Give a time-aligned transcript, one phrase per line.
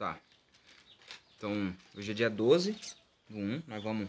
[0.00, 0.18] Tá.
[1.36, 2.74] Então, hoje é dia 12
[3.28, 4.08] do 1, nós vamos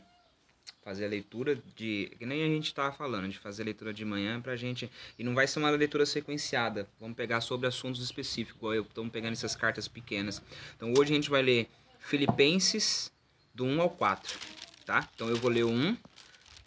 [0.82, 2.10] fazer a leitura de.
[2.18, 4.90] Que nem a gente estava falando, de fazer a leitura de manhã pra gente.
[5.20, 6.88] E não vai ser uma leitura sequenciada.
[6.98, 8.74] Vamos pegar sobre assuntos específicos.
[8.74, 10.42] Eu estamos pegando essas cartas pequenas.
[10.78, 11.70] Então hoje a gente vai ler
[12.00, 13.12] Filipenses
[13.54, 14.40] do 1 ao 4.
[14.86, 15.10] Tá?
[15.14, 15.98] Então eu vou ler o 1,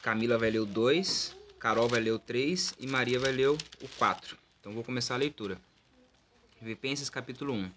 [0.03, 3.59] Camila vai ler o 2, Carol vai ler o 3 e Maria vai ler o
[3.97, 4.37] 4.
[4.61, 5.59] Então vou começar a leitura.
[6.59, 7.71] Filipenses capítulo 1.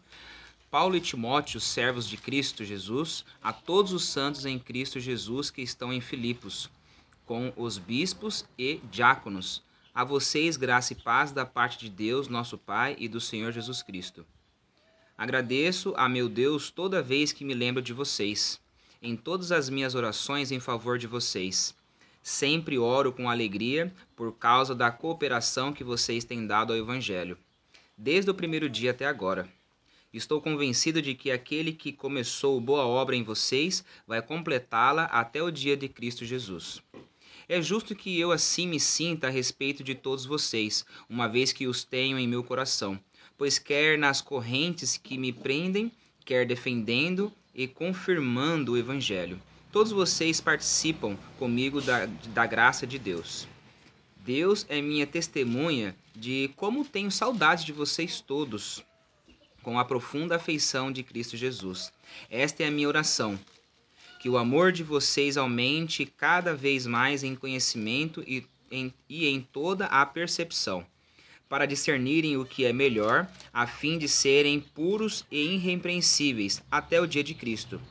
[0.70, 5.62] Paulo e Timóteo, servos de Cristo Jesus, a todos os santos em Cristo Jesus que
[5.62, 6.70] estão em Filipos,
[7.26, 9.64] com os bispos e diáconos.
[9.96, 13.82] A vocês graça e paz da parte de Deus, nosso Pai, e do Senhor Jesus
[13.82, 14.26] Cristo.
[15.18, 18.60] Agradeço a meu Deus toda vez que me lembro de vocês,
[19.02, 21.74] em todas as minhas orações em favor de vocês.
[22.22, 27.38] Sempre oro com alegria por causa da cooperação que vocês têm dado ao Evangelho,
[27.98, 29.48] desde o primeiro dia até agora
[30.14, 35.52] Estou convencido de que aquele que começou boa obra em vocês vai completá-la até o
[35.52, 36.82] dia de Cristo Jesus.
[37.50, 41.68] É justo que eu assim me sinta a respeito de todos vocês, uma vez que
[41.68, 42.98] os tenho em meu coração,
[43.38, 45.92] pois quer nas correntes que me prendem,
[46.24, 49.42] quer defendendo e confirmando o Evangelho.
[49.74, 53.46] Todos vocês participam comigo da, da graça de Deus.
[54.26, 58.84] Deus é minha testemunha de como tenho saudade de vocês todos
[59.68, 61.92] com a profunda afeição de Cristo Jesus.
[62.30, 63.38] Esta é a minha oração.
[64.18, 69.42] Que o amor de vocês aumente cada vez mais em conhecimento e em, e em
[69.42, 70.88] toda a percepção,
[71.50, 77.06] para discernirem o que é melhor, a fim de serem puros e irrepreensíveis até o
[77.06, 77.82] dia de Cristo,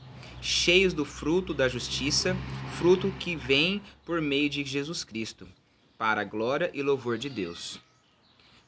[0.40, 2.34] cheios do fruto da justiça,
[2.78, 5.46] fruto que vem por meio de Jesus Cristo,
[5.98, 7.84] para a glória e louvor de Deus.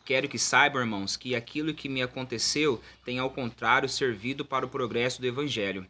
[0.09, 4.69] Quero que saibam, irmãos, que aquilo que me aconteceu tem ao contrário servido para o
[4.71, 5.87] progresso do Evangelho.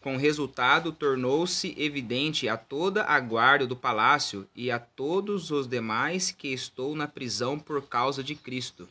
[0.00, 6.30] Com resultado, tornou-se evidente a toda a guarda do palácio e a todos os demais
[6.30, 8.88] que estou na prisão por causa de Cristo.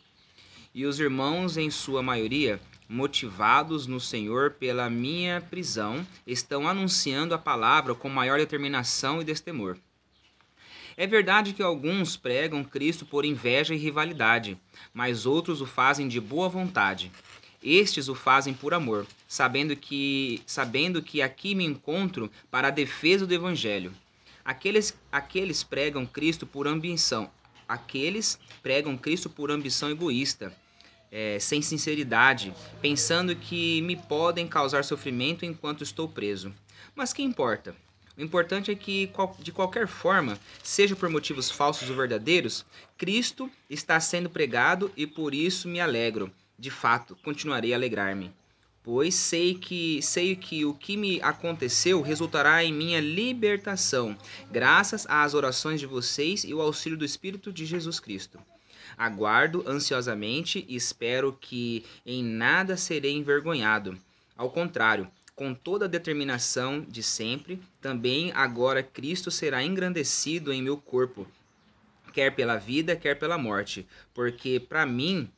[0.72, 7.40] E os irmãos, em sua maioria, motivados no Senhor pela minha prisão, estão anunciando a
[7.40, 9.80] palavra com maior determinação e destemor.
[11.00, 14.58] É verdade que alguns pregam Cristo por inveja e rivalidade,
[14.94, 17.10] mas outros o fazem de boa vontade.
[17.64, 23.26] Estes o fazem por amor, sabendo que, sabendo que aqui me encontro para a defesa
[23.26, 23.94] do Evangelho.
[24.44, 27.31] Aqueles, aqueles pregam Cristo por ambição,
[27.66, 30.54] aqueles pregam Cristo por ambição egoísta,
[31.10, 36.54] é, sem sinceridade, pensando que me podem causar sofrimento enquanto estou preso.
[36.94, 37.74] Mas que importa?
[38.19, 39.09] O importante é que,
[39.40, 42.66] de qualquer forma, seja por motivos falsos ou verdadeiros,
[42.97, 46.30] Cristo está sendo pregado e por isso me alegro.
[46.57, 48.30] De fato, continuarei a alegrar-me,
[48.84, 54.18] pois sei que sei que o que me aconteceu resultará em minha libertação,
[54.51, 58.38] graças às orações de vocês e o auxílio do Espírito de Jesus Cristo.
[58.97, 63.97] Aguardo ansiosamente e espero que em nada serei envergonhado.
[64.36, 65.09] Ao contrário,
[65.40, 71.26] com toda a determinação de sempre, também agora Cristo será engrandecido em meu corpo,
[72.12, 75.30] quer pela vida, quer pela morte, porque para mim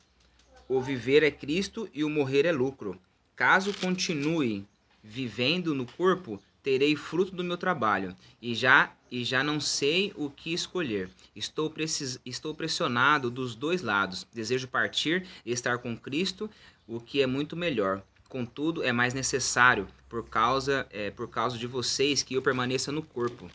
[0.68, 3.00] o viver é Cristo e o morrer é lucro.
[3.36, 4.66] Caso continue
[5.04, 10.28] vivendo no corpo, terei fruto do meu trabalho, e já e já não sei o
[10.28, 11.10] que escolher.
[11.36, 14.26] Estou, precis, estou pressionado dos dois lados.
[14.32, 16.50] Desejo partir e estar com Cristo,
[16.88, 18.02] o que é muito melhor.
[18.32, 23.02] Contudo, é mais necessário, por causa, é, por causa de vocês, que eu permaneça no
[23.02, 23.46] corpo.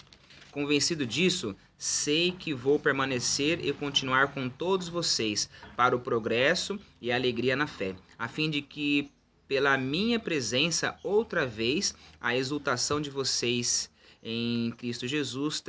[0.51, 7.11] Convencido disso, sei que vou permanecer e continuar com todos vocês para o progresso e
[7.11, 9.09] a alegria na fé, a fim de que,
[9.47, 13.89] pela minha presença outra vez, a exultação de vocês
[14.21, 15.59] em Cristo Jesus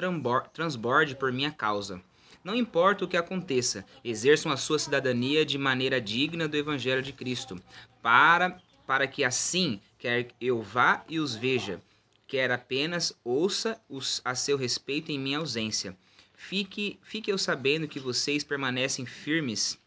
[0.53, 1.99] transborde por minha causa.
[2.45, 7.15] Não importa o que aconteça, exerçam a sua cidadania de maneira digna do Evangelho de
[7.15, 7.59] Cristo,
[8.03, 11.79] para para que assim, quer eu vá e os veja,
[12.27, 15.95] quer apenas ouça os a seu respeito em minha ausência.
[16.35, 19.79] Fique, fique eu sabendo que vocês permanecem firmes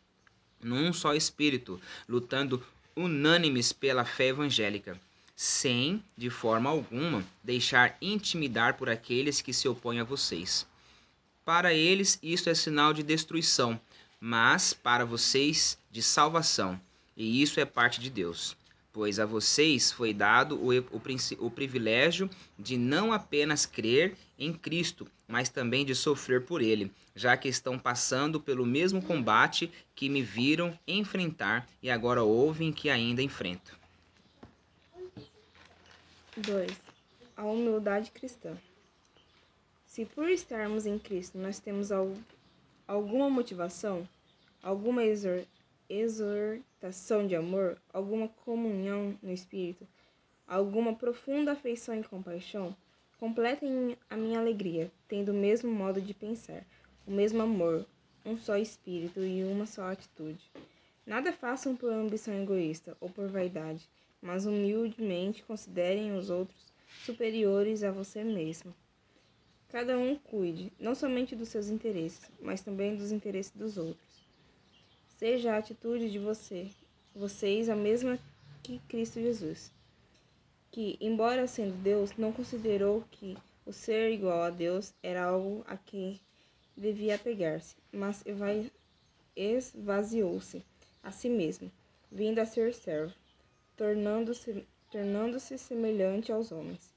[0.62, 2.64] num só espírito, lutando
[2.96, 5.02] unânimes pela fé evangélica,
[5.36, 10.68] sem, de forma alguma, deixar intimidar por aqueles que se opõem a vocês.
[11.44, 13.82] Para eles, isto é sinal de destruição,
[14.20, 16.80] mas para vocês, de salvação,
[17.18, 18.56] e isso é parte de Deus
[18.94, 21.02] pois a vocês foi dado o, o,
[21.40, 27.38] o, privilégio de não apenas crer em Cristo, mas também de sofrer por Ele, já
[27.38, 33.22] que estão passando pelo mesmo combate que me viram enfrentar e agora ouvem que ainda
[33.22, 33.80] enfrento.
[36.38, 36.72] 2.
[37.38, 38.58] A humildade cristã.
[39.86, 41.90] Se por estarmos em Cristo nós temos
[42.88, 44.08] alguma motivação,
[44.64, 45.44] alguma exor
[45.92, 49.86] exortação de amor, alguma comunhão no Espírito,
[50.48, 52.76] alguma profunda afeição e compaixão,
[53.20, 56.66] completem a minha alegria, tendo o mesmo modo de pensar,
[57.06, 57.86] o mesmo amor,
[58.26, 60.40] um só espírito e uma só atitude.
[61.06, 63.88] Nada façam por ambição egoísta ou por vaidade,
[64.22, 66.72] mas humildemente considerem os outros
[67.04, 68.74] superiores a você mesmo.
[69.70, 74.11] Cada um cuide não somente dos seus interesses, mas também dos interesses dos outros.
[75.22, 76.68] Seja a atitude de você,
[77.14, 78.18] vocês a mesma
[78.64, 79.72] que Cristo Jesus,
[80.72, 85.78] que, embora sendo Deus, não considerou que o ser igual a Deus era algo a
[85.78, 86.20] que
[86.76, 88.24] devia apegar-se, mas
[89.36, 90.66] esvaziou-se
[91.04, 91.72] a si mesmo,
[92.12, 93.14] vindo a ser servo,
[93.78, 96.92] tornando-se tornando semelhante aos homens,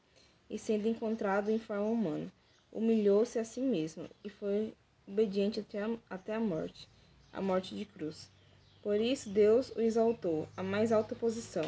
[0.48, 2.32] e sendo encontrado em forma humana,
[2.72, 4.72] humilhou-se a si mesmo e foi
[5.06, 6.88] obediente até a, até a morte,
[7.34, 8.30] a morte de cruz.
[8.82, 11.64] Por isso Deus o exaltou à mais alta posição.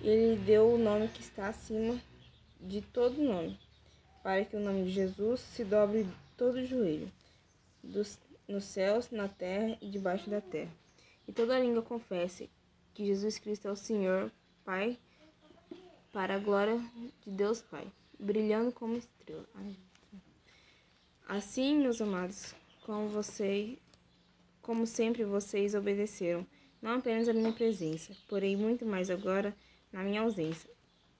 [0.00, 1.98] Ele deu o nome que está acima
[2.60, 3.58] de todo nome,
[4.22, 6.06] para que o nome de Jesus se dobre
[6.36, 7.10] todo o joelho,
[7.82, 8.18] dos,
[8.48, 10.70] nos céus, na terra e debaixo da terra.
[11.26, 12.50] E toda língua confesse
[12.94, 14.30] que Jesus Cristo é o Senhor,
[14.64, 14.98] Pai,
[16.12, 16.78] para a glória
[17.24, 17.86] de Deus Pai,
[18.18, 19.46] brilhando como estrela.
[21.28, 22.54] Assim, meus amados,
[22.84, 23.78] como vocês,
[24.62, 26.46] como sempre vocês obedeceram,
[26.80, 29.54] não apenas a minha presença, porém muito mais agora
[29.92, 30.70] na minha ausência.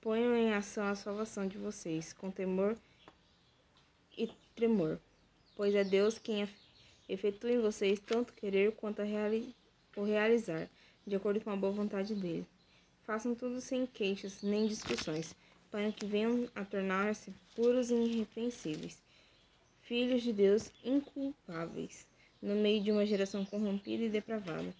[0.01, 2.77] Ponham em ação a salvação de vocês com temor
[4.17, 4.99] e tremor,
[5.55, 6.49] pois é Deus quem
[7.09, 9.55] efetua em vocês tanto querer quanto reali
[9.97, 10.69] o realizar,
[11.07, 12.47] de acordo com a boa vontade dele.
[13.05, 15.35] Façam tudo sem queixas nem discussões,
[15.71, 18.99] para que venham a tornar-se puros e irrepreensíveis
[19.83, 22.07] filhos de Deus inculpáveis,
[22.43, 24.75] no meio de uma geração corrompida e depravada,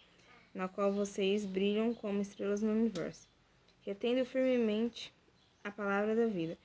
[0.53, 3.29] na qual vocês brilham como estrelas no universo,
[3.83, 5.15] retendo firmemente
[5.63, 6.59] a palavra da vida.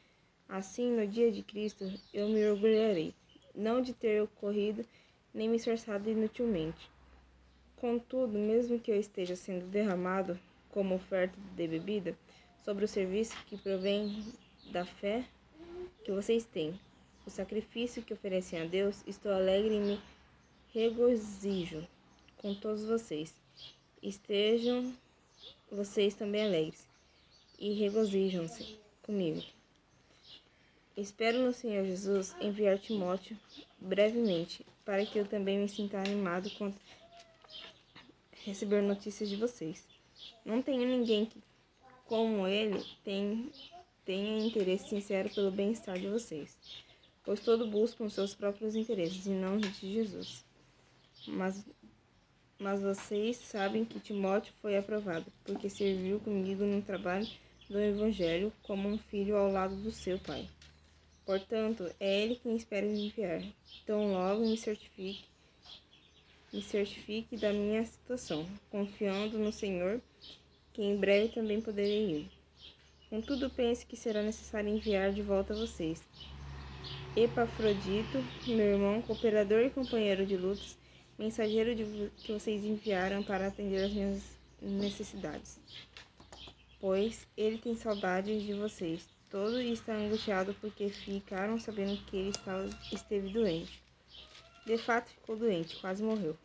[0.50, 3.14] Assim, no dia de Cristo, eu me orgulharei,
[3.54, 4.84] não de ter corrido
[5.34, 6.90] nem me esforçado inutilmente.
[7.76, 10.40] Contudo, mesmo que eu esteja sendo derramado
[10.72, 12.18] como oferta de bebida
[12.64, 14.24] sobre o serviço que provém
[14.72, 15.24] da fé
[16.04, 16.80] que vocês têm,
[17.26, 20.00] o sacrifício que oferecem a Deus, estou alegre e me
[20.74, 21.88] regozijo
[22.38, 23.34] com todos vocês.
[24.02, 24.94] Estejam
[25.72, 26.88] vocês também alegres
[27.60, 29.44] e regozijam-se comigo.
[30.96, 33.38] Espero no Senhor Jesus enviar Timóteo
[33.80, 36.78] brevemente, para que eu também me sinta animado quanto
[38.46, 39.86] receber notícias de vocês.
[40.46, 41.42] Não tenho ninguém que,
[42.06, 43.52] como ele, tem,
[44.06, 46.58] tenha interesse sincero pelo bem-estar de vocês
[47.28, 50.46] pois todo buscam seus próprios interesses e não de Jesus.
[51.28, 51.66] Mas,
[52.58, 57.28] mas vocês sabem que Timóteo foi aprovado, porque serviu comigo no trabalho
[57.70, 60.48] do Evangelho como um filho ao lado do seu pai.
[61.26, 63.44] Portanto, é ele quem espera me enviar.
[63.84, 65.26] Então logo me certifique,
[66.54, 70.02] me certifique da minha situação, confiando no Senhor,
[70.74, 72.32] que em breve também poderei ir.
[73.10, 76.02] Contudo, pense que será necessário enviar de volta vocês,
[77.16, 80.78] Epafrodito, meu irmão, cooperador e companheiro de lutas,
[81.18, 84.22] mensageiro de, que vocês enviaram para atender às minhas
[84.62, 85.60] necessidades.
[86.80, 92.70] Pois ele tem saudades de vocês, todo está angustiado porque ficaram sabendo que ele estava,
[92.92, 93.82] esteve doente.
[94.66, 96.38] De fato, ficou doente, quase morreu.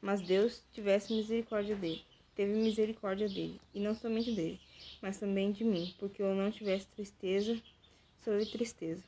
[0.00, 2.02] Mas Deus tivesse misericórdia dele,
[2.34, 4.58] teve misericórdia dele, e não somente dele,
[5.02, 7.60] mas também de mim, porque eu não tivesse tristeza
[8.24, 9.02] sobre tristeza.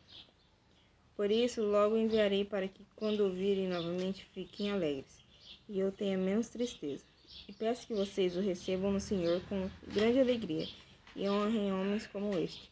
[1.23, 5.25] Por isso, logo enviarei para que, quando ouvirem novamente, fiquem alegres,
[5.69, 7.05] e eu tenha menos tristeza.
[7.49, 10.67] E peço que vocês o recebam no Senhor com grande alegria,
[11.14, 12.69] e honrem homens como este,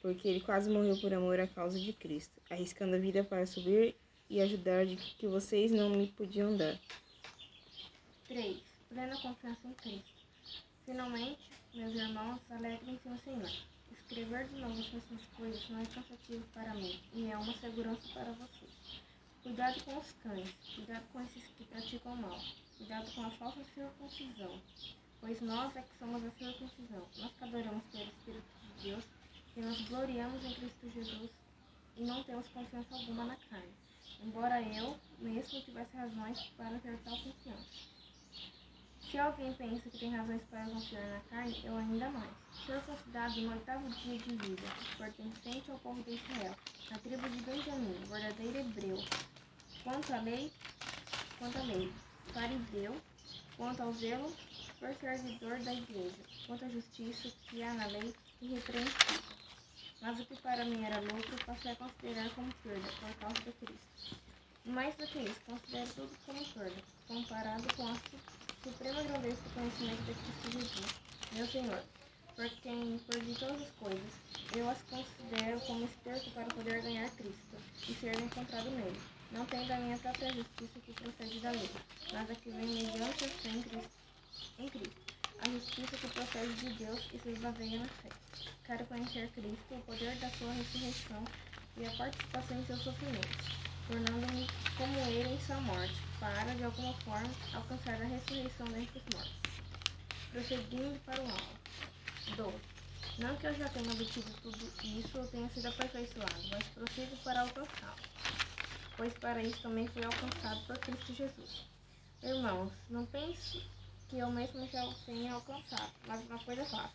[0.00, 3.96] porque ele quase morreu por amor à causa de Cristo, arriscando a vida para subir
[4.28, 6.78] e ajudar de que vocês não me podiam dar.
[8.28, 8.56] 3.
[8.88, 10.14] Plena confiança em Cristo.
[10.86, 11.40] Finalmente,
[11.74, 13.50] meus irmãos, alegrem-se no Senhor.
[13.90, 18.08] Escrever de novo as mesmas coisas não é cansativo para mim e é uma segurança
[18.14, 19.02] para vocês.
[19.42, 22.38] Cuidado com os cães, cuidado com esses que praticam mal,
[22.76, 24.60] cuidado com a falsa circuncisão,
[25.20, 29.04] pois nós é que somos a circuncisão, nós adoramos pelo Espírito de Deus
[29.56, 31.30] e nos gloriamos em Cristo Jesus
[31.96, 33.72] e não temos confiança alguma na carne,
[34.22, 37.99] embora eu mesmo tivesse razões para ter tal confiança.
[39.10, 42.38] Se alguém pensa que tem razões para confiar na carne, eu ainda mais.
[42.64, 46.56] Foi considerado no oitavo dia de vida, pertencente ao povo de Israel,
[46.88, 49.12] na tribo de Benjamim, verdadeiro hebreu.
[49.82, 50.56] Quanto à lei,
[51.36, 52.02] quanto à lei,
[52.32, 53.06] fariseu,
[53.56, 54.40] quanto ao zelo,
[54.78, 59.38] perseguidor da igreja, quanto à justiça que há na lei, irrepreensível.
[60.00, 63.52] Mas o que para mim era lucro, passei a considerar como perda, por causa de
[63.54, 63.94] Cristo.
[64.64, 67.98] Mais do que isso, considero tudo como perda, comparado com a
[68.62, 70.86] suprema grandeza do conhecimento de Cristo Jesus,
[71.32, 71.82] meu Senhor,
[72.36, 74.12] por quem perdi todas as coisas.
[74.54, 77.56] Eu as considero como esterco para poder ganhar Cristo
[77.88, 79.00] e ser encontrado nele,
[79.32, 81.70] não tendo a minha própria justiça que procede da lei,
[82.12, 83.90] mas a que vem mediante a fé em Cristo.
[84.58, 88.08] Em Cristo a justiça que procede de Deus e se baseia na fé.
[88.66, 91.24] Quero conhecer Cristo, o poder da sua ressurreição
[91.78, 96.94] e a participação em seus sofrimentos, tornando-me como ele em sua morte, para, de alguma
[97.00, 99.34] forma, alcançar a ressurreição dentre os mortos.
[100.30, 101.60] Prosseguindo para o alvo.
[102.36, 102.56] 12.
[103.18, 107.40] Não que eu já tenha obtido tudo isso ou tenha sido aperfeiçoado, mas prossigo para
[107.40, 108.00] alcançá-lo,
[108.96, 111.64] pois para isso também fui alcançado por Cristo Jesus.
[112.22, 113.60] Irmãos, não penso
[114.08, 116.94] que eu mesmo já o tenha alcançado, mas uma coisa faço,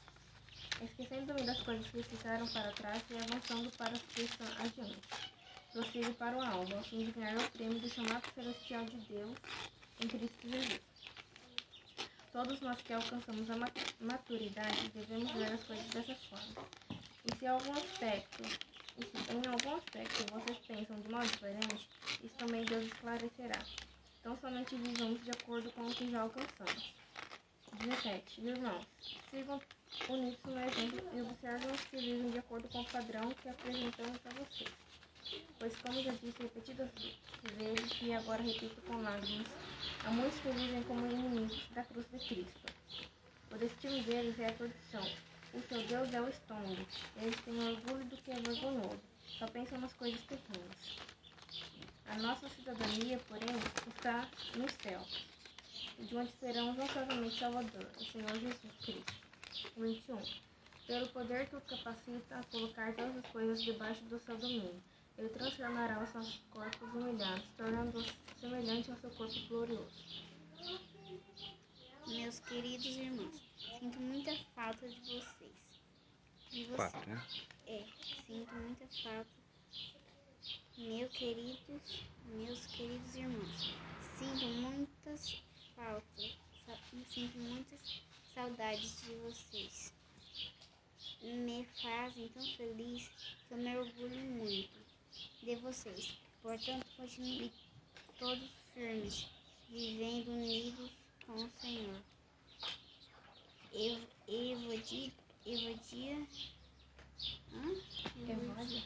[0.82, 5.36] esquecendo-me das coisas que ficaram para trás e avançando para as que estão adiante.
[5.76, 9.38] Prossigo para o alvo, a fim de ganhar o prêmio do chamado celestial de Deus
[10.00, 10.80] em Cristo Jesus.
[12.32, 13.58] Todos nós que alcançamos a
[14.00, 16.66] maturidade devemos ver as coisas dessa forma.
[17.26, 18.42] E se algum aspecto,
[19.02, 21.90] em algum aspecto vocês pensam de modo diferente,
[22.24, 23.62] isso também Deus esclarecerá.
[24.22, 26.94] Então somente vivamos de acordo com o que já alcançamos.
[27.80, 28.48] 17.
[28.48, 28.88] Irmãos,
[29.30, 29.62] sigam
[30.08, 34.22] unidos no exemplo e observem os que vivem de acordo com o padrão que apresentamos
[34.26, 34.85] a vocês.
[35.58, 36.90] Pois, como já disse repetidas
[37.58, 39.48] vezes e agora repito com lágrimas,
[40.06, 42.74] há muitos que vivem como inimigos da cruz de Cristo.
[43.52, 45.08] O destino deles é a perdição.
[45.54, 46.86] O seu Deus é o estômago.
[47.18, 49.00] Eles têm orgulho do que é vergonhoso.
[49.40, 51.00] Só pensam nas coisas terrenas.
[52.08, 53.56] A nossa cidadania, porém,
[53.88, 55.02] está no céu
[56.00, 59.14] de onde esperamos nossamente Salvador, o Senhor Jesus Cristo.
[59.78, 60.22] 21.
[60.86, 64.84] Pelo poder que o capacita a colocar todas as coisas debaixo do seu domínio,
[65.18, 70.26] ele transformará os nossos corpos humilhados, tornando-os semelhantes ao seu corpo glorioso.
[72.06, 75.54] Meus queridos irmãos, sinto muita falta de vocês.
[76.50, 76.76] De você.
[76.76, 77.26] Quatro, né?
[77.66, 77.86] É,
[78.28, 79.30] sinto muita falta.
[80.78, 83.74] Meus queridos, meus queridos irmãos,
[84.20, 85.42] sinto muitas
[85.76, 86.06] falta.
[87.10, 88.02] Sinto muitas
[88.34, 89.94] saudades de vocês.
[91.22, 93.08] Me fazem tão feliz
[93.48, 94.95] que eu me orgulho muito
[95.42, 96.18] de vocês.
[96.42, 97.52] Portanto, continue
[98.20, 99.28] todos firmes,
[99.70, 100.92] vivendo unidos
[101.26, 102.02] com o Senhor.
[103.74, 105.12] Ev Evodia,
[105.46, 106.28] Evodia,
[108.28, 108.84] Evódia,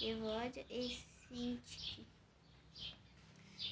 [0.00, 2.06] Evódia e Sintique.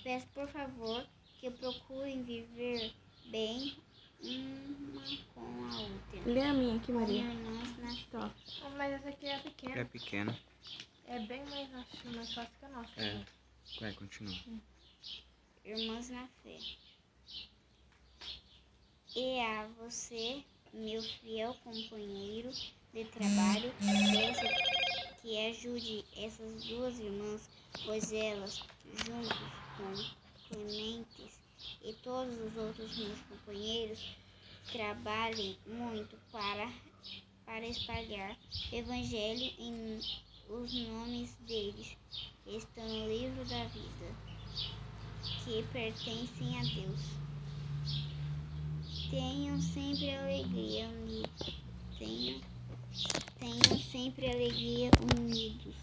[0.02, 1.06] Peço por favor
[1.40, 2.92] que procurem viver
[3.26, 3.76] bem
[4.22, 5.02] uma
[5.34, 6.30] com a outra.
[6.30, 7.22] Lê a minha aqui, Maria.
[7.22, 8.30] Irmãs na
[8.76, 9.78] mas essa aqui é pequena.
[9.78, 10.38] É pequena.
[11.10, 13.00] É bem mais, acho, mais fácil que a nossa.
[13.00, 13.14] É.
[13.14, 13.26] né?
[13.80, 14.32] Vai, continua.
[15.64, 16.56] Irmãs na fé.
[19.16, 22.52] E a você, meu fiel companheiro
[22.94, 23.74] de trabalho,
[24.12, 27.50] peço que ajude essas duas irmãs,
[27.84, 28.62] pois elas,
[28.94, 29.36] juntos
[29.76, 31.40] com Clementes
[31.82, 34.16] e todos os outros meus companheiros
[34.70, 36.72] trabalhem muito para,
[37.44, 38.38] para espalhar
[38.70, 40.00] o Evangelho em
[40.50, 41.96] os nomes deles
[42.44, 44.16] estão no livro da vida,
[45.44, 47.00] que pertencem a Deus.
[49.10, 51.54] Tenham sempre alegria unidos.
[51.96, 52.40] Tenham,
[53.38, 55.76] tenham sempre alegria unidos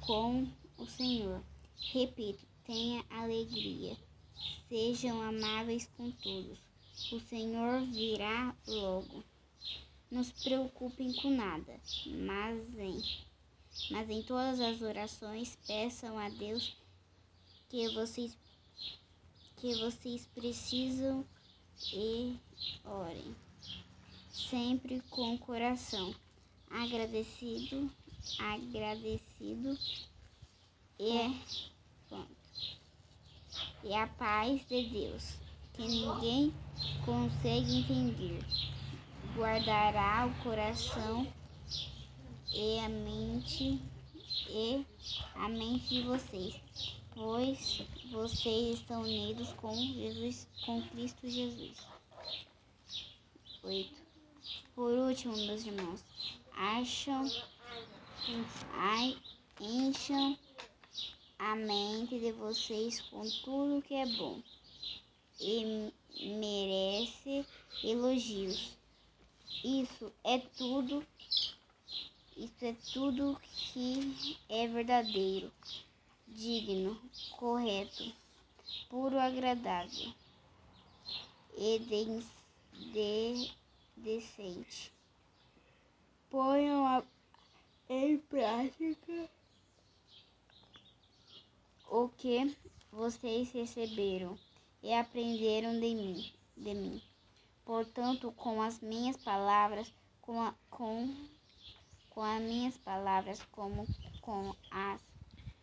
[0.00, 1.40] com o Senhor.
[1.92, 3.96] Repito, tenha alegria.
[4.68, 6.58] Sejam amáveis com todos.
[7.12, 9.22] O Senhor virá logo.
[10.10, 13.00] Não se preocupem com nada, mas em,
[13.90, 16.76] mas em todas as orações peçam a Deus
[17.68, 18.36] que vocês
[19.56, 21.24] que vocês precisam
[21.92, 22.38] e
[22.84, 23.36] orem
[24.32, 26.14] sempre com o coração
[26.70, 27.90] agradecido,
[28.38, 29.78] agradecido
[30.98, 31.40] e
[32.08, 32.30] pronto.
[33.82, 35.34] E a paz de Deus,
[35.74, 36.54] que ninguém
[37.04, 38.44] consegue entender,
[39.34, 41.26] guardará o coração
[42.52, 43.80] e a mente
[44.48, 44.84] e
[45.34, 46.60] a mente de vocês,
[47.14, 51.78] pois vocês estão unidos com Jesus, com Cristo Jesus.
[53.62, 53.94] 8.
[54.74, 56.04] Por último, meus irmãos,
[56.52, 57.30] acham,
[59.60, 60.38] encham
[61.38, 64.42] a mente de vocês com tudo que é bom
[65.38, 67.46] e merece
[67.82, 68.76] elogios.
[69.64, 71.04] Isso é tudo,
[72.40, 75.52] isso é tudo que é verdadeiro,
[76.26, 76.98] digno,
[77.36, 78.10] correto,
[78.88, 80.10] puro, agradável
[81.54, 82.24] e de,
[82.92, 83.52] de,
[83.94, 84.90] decente.
[86.30, 87.02] Ponham a,
[87.90, 89.30] em prática
[91.90, 92.56] o que
[92.90, 94.38] vocês receberam
[94.82, 97.02] e aprenderam de mim, de mim.
[97.66, 99.92] Portanto, com as minhas palavras,
[100.22, 101.14] com, a, com,
[102.20, 103.86] com as minhas palavras, como
[104.20, 105.00] com as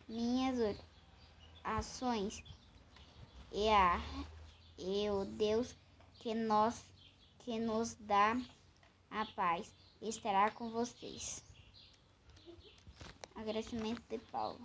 [0.08, 0.76] minhas
[1.62, 2.42] ações,
[3.52, 4.00] e, a,
[4.76, 5.72] e o Deus
[6.18, 6.84] que, nós,
[7.38, 8.36] que nos dá
[9.08, 9.72] a paz
[10.02, 11.44] estará com vocês.
[13.36, 14.58] Agradecimento de Paulo.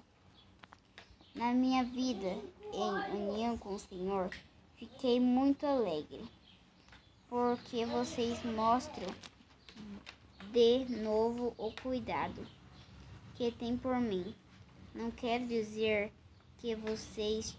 [1.36, 2.42] Na minha vida
[2.74, 4.32] em união com o Senhor,
[4.78, 6.28] fiquei muito alegre,
[7.30, 9.14] porque vocês mostram
[10.54, 12.46] de novo o cuidado
[13.34, 14.36] que tem por mim.
[14.94, 16.14] Não quero dizer
[16.60, 17.58] que vocês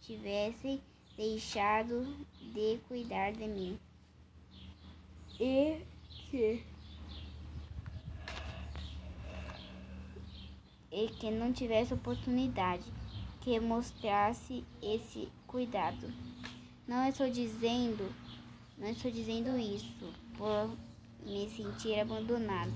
[0.00, 0.80] tivessem
[1.18, 2.06] deixado
[2.54, 3.78] de cuidar de mim
[5.38, 5.82] e
[6.30, 6.64] que
[10.90, 12.84] e que não tivesse oportunidade
[13.42, 16.10] que mostrasse esse cuidado.
[16.88, 18.10] Não estou dizendo,
[18.78, 20.70] não estou dizendo isso por
[21.26, 22.74] me sentir abandonado,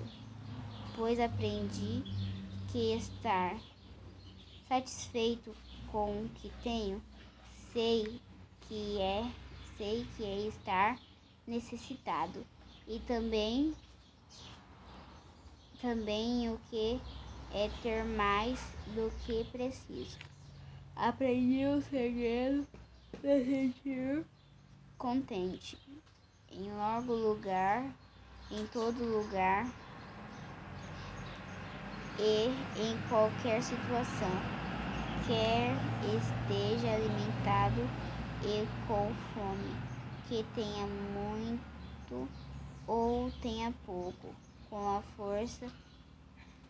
[0.94, 2.02] pois aprendi
[2.72, 3.56] que estar
[4.68, 5.54] satisfeito
[5.90, 7.02] com o que tenho,
[7.72, 8.20] sei
[8.68, 9.24] que é,
[9.76, 10.98] sei que é estar
[11.46, 12.44] necessitado
[12.88, 13.74] e também
[15.80, 17.00] também o que
[17.52, 20.18] é ter mais do que preciso.
[20.96, 22.66] Aprendi o segredo
[23.22, 24.24] de sentir
[24.98, 25.76] contente
[26.50, 27.94] em logo lugar,
[28.50, 29.66] em todo lugar
[32.18, 32.46] e
[32.80, 34.40] em qualquer situação,
[35.26, 37.88] quer esteja alimentado
[38.42, 39.74] e com fome,
[40.28, 42.28] que tenha muito
[42.86, 44.28] ou tenha pouco,
[44.70, 45.66] com a força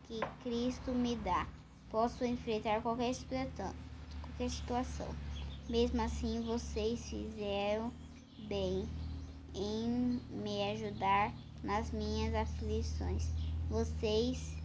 [0.08, 1.46] que Cristo me dá,
[1.90, 3.74] posso enfrentar qualquer situação.
[4.22, 5.08] Qualquer situação.
[5.68, 7.92] Mesmo assim, vocês fizeram
[8.48, 8.88] bem
[9.54, 13.28] em me ajudar nas minhas aflições.
[13.68, 14.56] Vocês,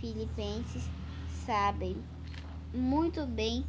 [0.00, 0.84] filipenses,
[1.46, 1.96] sabem
[2.74, 3.64] muito bem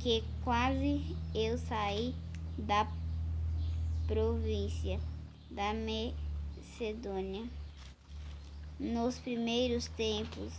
[0.00, 2.14] que quase eu saí
[2.58, 2.86] da
[4.06, 5.00] província
[5.50, 7.48] da Macedônia
[8.78, 10.52] nos primeiros tempos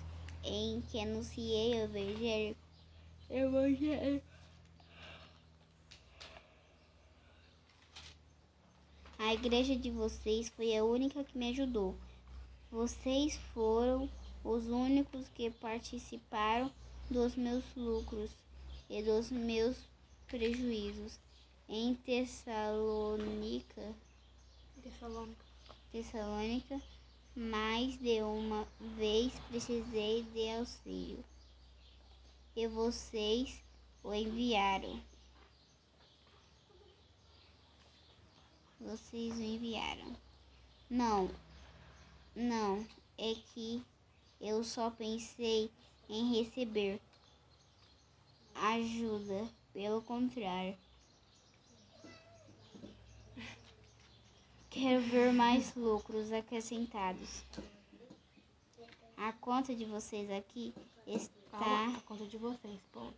[0.44, 2.56] em que anunciei o Evangelho,
[3.30, 4.22] Evangelho
[9.18, 11.96] a igreja de vocês foi a única que me ajudou.
[12.72, 14.10] Vocês foram
[14.44, 16.72] os únicos que participaram
[17.10, 18.30] dos meus lucros
[18.90, 19.78] e dos meus
[20.28, 21.20] prejuízos.
[21.68, 23.82] Em Tessalônica,
[24.84, 25.46] Tessalônica.
[25.92, 26.82] Tessalônica
[27.36, 28.66] mais de uma
[28.98, 31.24] vez precisei de auxílio
[32.56, 33.62] e vocês
[34.02, 35.02] o enviaram.
[38.86, 40.16] Vocês o enviaram.
[40.88, 41.28] Não,
[42.36, 43.84] não, é que
[44.40, 45.72] eu só pensei
[46.08, 47.02] em receber
[48.54, 50.78] ajuda, pelo contrário.
[54.70, 57.44] Quero ver mais lucros acrescentados.
[59.18, 60.76] A conta de vocês aqui
[61.08, 61.58] está.
[61.58, 63.18] Calma, a conta de vocês, ponto.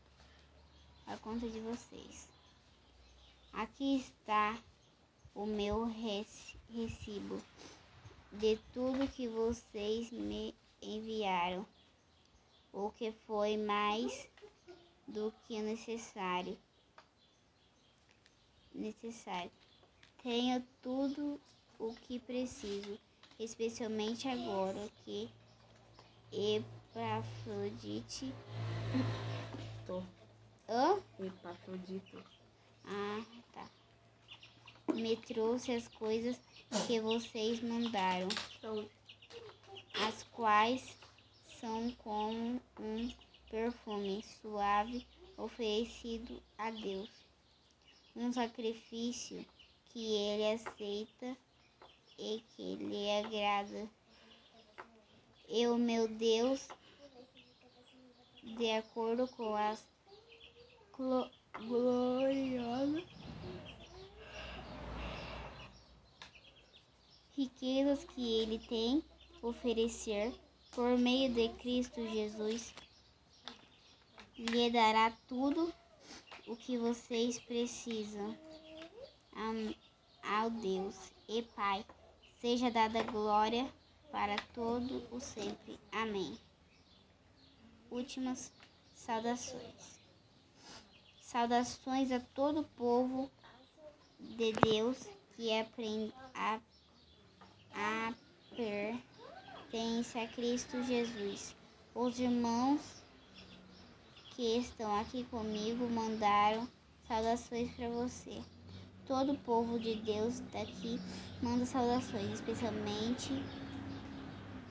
[1.05, 2.29] A conta de vocês.
[3.51, 4.57] Aqui está
[5.37, 7.39] o meu recibo
[8.31, 11.63] de tudo que vocês me enviaram,
[12.73, 14.27] o que foi mais
[15.07, 16.57] do que necessário.
[18.73, 19.51] Necessário.
[20.23, 21.39] Tenho tudo
[21.77, 22.97] o que preciso,
[23.39, 25.29] especialmente agora que
[26.31, 28.33] Epafrodite.
[29.85, 30.01] Tô.
[30.67, 30.99] Hã?
[31.19, 32.23] Epafrodito.
[32.83, 33.36] Ah.
[34.97, 36.35] Me trouxe as coisas
[36.87, 38.27] que vocês mandaram,
[38.59, 38.89] Saúde.
[39.93, 40.97] as quais
[41.61, 43.13] são como um
[43.49, 45.05] perfume suave
[45.37, 47.09] oferecido a Deus,
[48.15, 49.45] um sacrifício
[49.89, 51.37] que ele aceita
[52.17, 53.87] e que lhe agrada.
[55.47, 56.67] Eu, meu Deus,
[58.43, 59.83] de acordo com as
[60.97, 61.29] glo-
[61.67, 63.16] gloriosas
[67.37, 69.03] riquezas que ele tem
[69.43, 70.33] oferecer
[70.71, 72.73] por meio de Cristo Jesus,
[74.37, 75.71] lhe dará tudo
[76.47, 78.35] o que vocês precisam.
[79.35, 79.75] Am-
[80.23, 80.95] Ao Deus
[81.29, 81.85] e Pai,
[82.41, 83.71] seja dada glória
[84.11, 85.79] para todo o sempre.
[85.91, 86.37] Amém.
[87.89, 88.51] Últimas
[88.95, 89.97] saudações.
[91.21, 93.31] Saudações a todo o povo
[94.19, 94.97] de Deus
[95.35, 96.59] que aprende a,
[97.73, 98.13] a
[98.55, 101.55] pertence a Cristo Jesus.
[101.93, 102.81] Os irmãos
[104.35, 106.67] que estão aqui comigo mandaram
[107.07, 108.41] saudações para você.
[109.07, 110.99] Todo o povo de Deus daqui
[111.41, 113.31] manda saudações, especialmente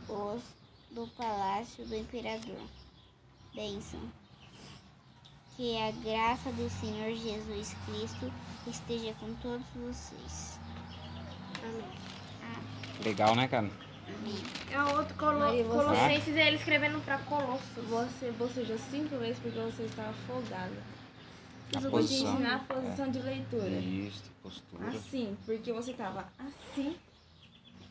[0.08, 0.42] os
[0.90, 2.62] do palácio do imperador.
[3.54, 4.00] Bênção.
[5.56, 8.32] Que a graça do Senhor Jesus Cristo
[8.66, 10.60] esteja com todos vocês.
[13.00, 13.70] Legal, né, cara?
[14.70, 17.84] É o outro colo Maria, você- Colossenses, é ele escrevendo pra Colossos.
[17.88, 20.82] Você bocejou cinco vezes porque você estava folgada.
[21.72, 22.32] A Eu vou te posição.
[22.34, 23.68] ensinar a posição de leitura.
[23.68, 24.88] Isso, postura.
[24.88, 26.96] Assim, porque você tava assim,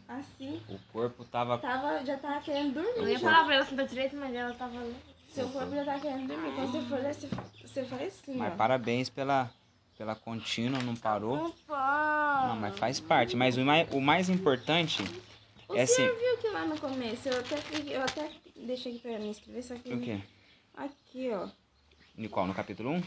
[0.08, 1.58] assim, O corpo tava.
[1.58, 3.12] tava, já tava querendo Eu dormir.
[3.12, 4.96] ia falar pra ela sentar direito, mas ela tava ali.
[5.30, 6.54] Seu corpo já tava querendo dormir.
[6.56, 7.28] Quando você for ler, você,
[7.62, 8.56] você faz assim, Mas ó.
[8.56, 9.52] parabéns pela,
[9.98, 11.38] pela contínua, não parou.
[11.38, 12.48] Não pode.
[12.48, 13.36] Não, mas faz parte.
[13.36, 15.04] Mas o mais, o mais importante
[15.68, 15.96] O é assim.
[15.96, 17.56] senhor viu que lá no começo, eu até,
[17.88, 19.94] eu até deixei aqui pra me escrever, só que...
[19.94, 20.20] O quê?
[20.76, 21.48] Aqui, ó.
[22.18, 22.46] No qual?
[22.48, 23.04] No capítulo 1?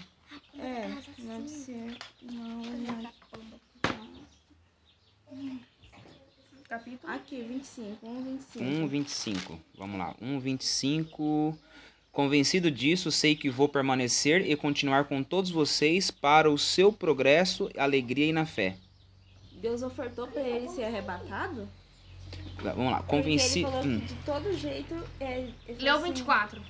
[0.60, 1.96] É, não deve ser...
[2.22, 3.12] Não, não.
[6.68, 7.12] Capítulo.
[7.12, 9.52] Aqui, 25, 1, 25.
[9.54, 9.58] 1,25.
[9.76, 10.14] Vamos lá.
[10.20, 11.56] 1,25.
[12.12, 17.70] Convencido disso, sei que vou permanecer e continuar com todos vocês para o seu progresso,
[17.76, 18.76] alegria e na fé.
[19.52, 21.68] Deus ofertou pra ele ser arrebatado?
[22.60, 22.98] Vamos lá.
[22.98, 23.60] Porque Convenci...
[23.60, 24.00] ele falou Hum.
[24.00, 24.94] que de todo jeito...
[25.20, 26.62] É, falou Leu o assim, 24.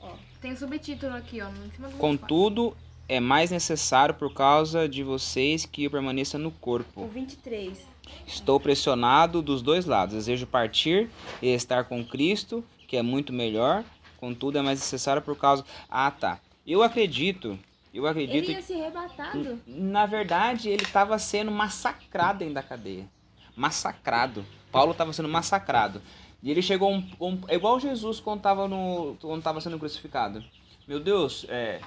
[0.00, 0.12] Ó.
[0.40, 1.98] Tem subtítulo aqui, ó, em cima do 24.
[1.98, 2.76] Contudo,
[3.08, 7.06] é mais necessário por causa de vocês que eu permaneça no O corpo.
[7.08, 7.78] 23.
[8.26, 10.14] Estou pressionado dos dois lados.
[10.14, 11.10] Desejo partir
[11.42, 13.84] e estar com Cristo, que é muito melhor.
[14.18, 15.64] Contudo, é mais necessário por causa.
[15.88, 16.38] Ah, tá.
[16.66, 17.58] Eu acredito.
[17.94, 18.50] Eu acredito.
[18.50, 19.60] Ele ia ser arrebatado.
[19.66, 23.08] Na verdade, ele estava sendo massacrado dentro da cadeia.
[23.56, 24.44] Massacrado.
[24.70, 26.02] Paulo estava sendo massacrado.
[26.42, 30.44] E ele chegou um, um- é igual Jesus quando estava no quando tava sendo crucificado.
[30.86, 31.80] Meu Deus, é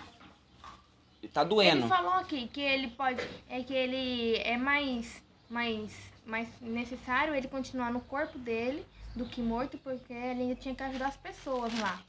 [1.34, 1.82] tá doendo.
[1.86, 3.22] Ele falou aqui que ele pode.
[3.50, 5.92] É que ele é mais, mais,
[6.26, 10.84] mais necessário ele continuar no corpo dele do que morto, porque ele ainda tinha que
[10.84, 12.02] ajudar as pessoas lá.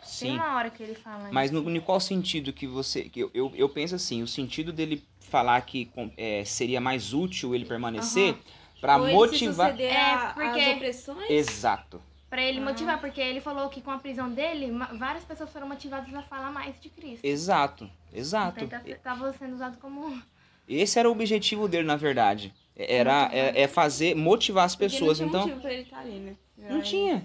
[0.00, 0.34] Tem Sim.
[0.36, 1.60] uma hora que ele fala Mas isso.
[1.62, 5.04] no, em qual sentido que você que eu, eu, eu penso assim, o sentido dele
[5.20, 8.34] falar que é, seria mais útil ele permanecer
[8.80, 11.30] para Ou ele se motivar É, porque- às opressões.
[11.30, 12.02] Exato.
[12.30, 12.64] Pra ele Ah.
[12.64, 16.50] motivar, porque ele falou que com a prisão dele, várias pessoas foram motivadas a falar
[16.50, 17.24] mais de Cristo.
[17.24, 17.90] Exato.
[18.12, 18.64] Exato.
[18.64, 20.20] Então ele estava sendo usado como.
[20.68, 22.54] Esse era o objetivo dele, na verdade.
[22.76, 25.98] Era é, é fazer motivar as Porque pessoas, não tinha então motivo pra ele estar
[25.98, 26.36] ali, né?
[26.56, 27.24] não tinha.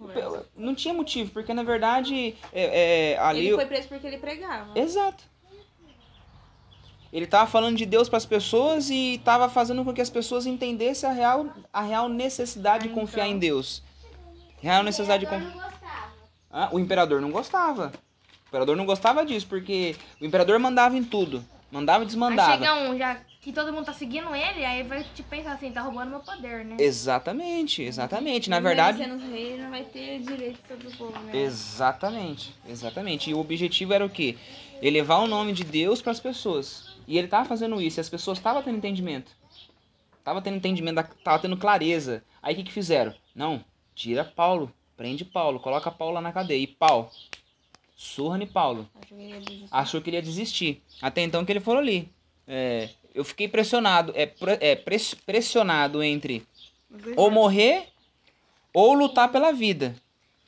[0.00, 0.46] De conversa.
[0.56, 3.46] Não tinha motivo, porque na verdade é, é, ali.
[3.48, 4.78] Ele foi preso porque ele pregava.
[4.78, 5.24] Exato.
[7.12, 10.44] Ele tava falando de Deus para as pessoas e tava fazendo com que as pessoas
[10.46, 13.36] entendessem a real, a real necessidade de Ah, confiar então.
[13.36, 13.82] em Deus.
[14.60, 15.48] Real necessidade de confiar.
[15.54, 16.12] não gostava.
[16.50, 17.92] Ah, o imperador não gostava.
[18.44, 21.42] O imperador não gostava disso, porque o imperador mandava em tudo.
[21.70, 22.52] Mandava e Aí desmandava.
[22.52, 25.82] chega um, já que todo mundo tá seguindo ele, aí vai te pensar assim, tá
[25.82, 26.76] roubando meu poder, né?
[26.78, 28.50] Exatamente, exatamente.
[28.50, 29.02] Na verdade.
[29.02, 31.44] Ele sendo rei, não vai ter direito sobre o povo, né?
[31.44, 33.30] Exatamente, exatamente.
[33.30, 34.36] E o objetivo era o quê?
[34.82, 36.96] Elevar o nome de Deus para as pessoas.
[37.06, 39.32] E ele estava fazendo isso, e as pessoas estavam tendo entendimento.
[40.22, 42.22] Tava tendo entendimento, da- tava tendo clareza.
[42.42, 43.14] Aí o que, que fizeram?
[43.34, 46.62] Não, tira Paulo, prende Paulo, coloca Paulo lá na cadeia.
[46.62, 47.10] E Paulo,
[47.96, 48.88] surra em Paulo.
[48.94, 49.68] Acho que ele ia desistir.
[49.70, 50.82] Achou que ele ia desistir.
[51.00, 52.08] Até então que ele falou ali.
[52.46, 56.42] É, eu fiquei pressionado, é, é pres- pressionado entre
[56.90, 57.86] dois ou morrer
[58.72, 59.94] ou lutar pela vida.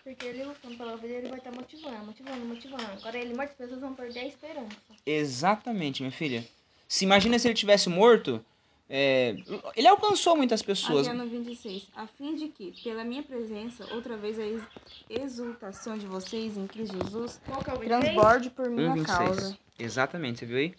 [0.03, 2.85] Porque ele lutando pela vida, ele vai estar motivando, motivando, motivando.
[2.85, 4.77] Agora ele morto, as pessoas vão perder a esperança.
[5.05, 6.44] Exatamente, minha filha.
[6.88, 8.44] Se imagina se ele tivesse morto,
[8.88, 9.37] é,
[9.77, 11.07] ele alcançou muitas pessoas.
[11.07, 11.83] Aqui é no 26.
[11.94, 14.62] A fim de que, pela minha presença, outra vez a ex-
[15.09, 17.85] exultação de vocês em Cristo Jesus é o 26?
[17.85, 19.07] transborde por minha 1,26.
[19.07, 19.59] causa.
[19.79, 20.75] Exatamente, você viu aí?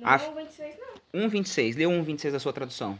[0.00, 0.76] Não A- é o 26,
[1.12, 1.28] não.
[1.28, 1.76] 1,26.
[1.76, 2.98] Lê o 1,26 da sua tradução.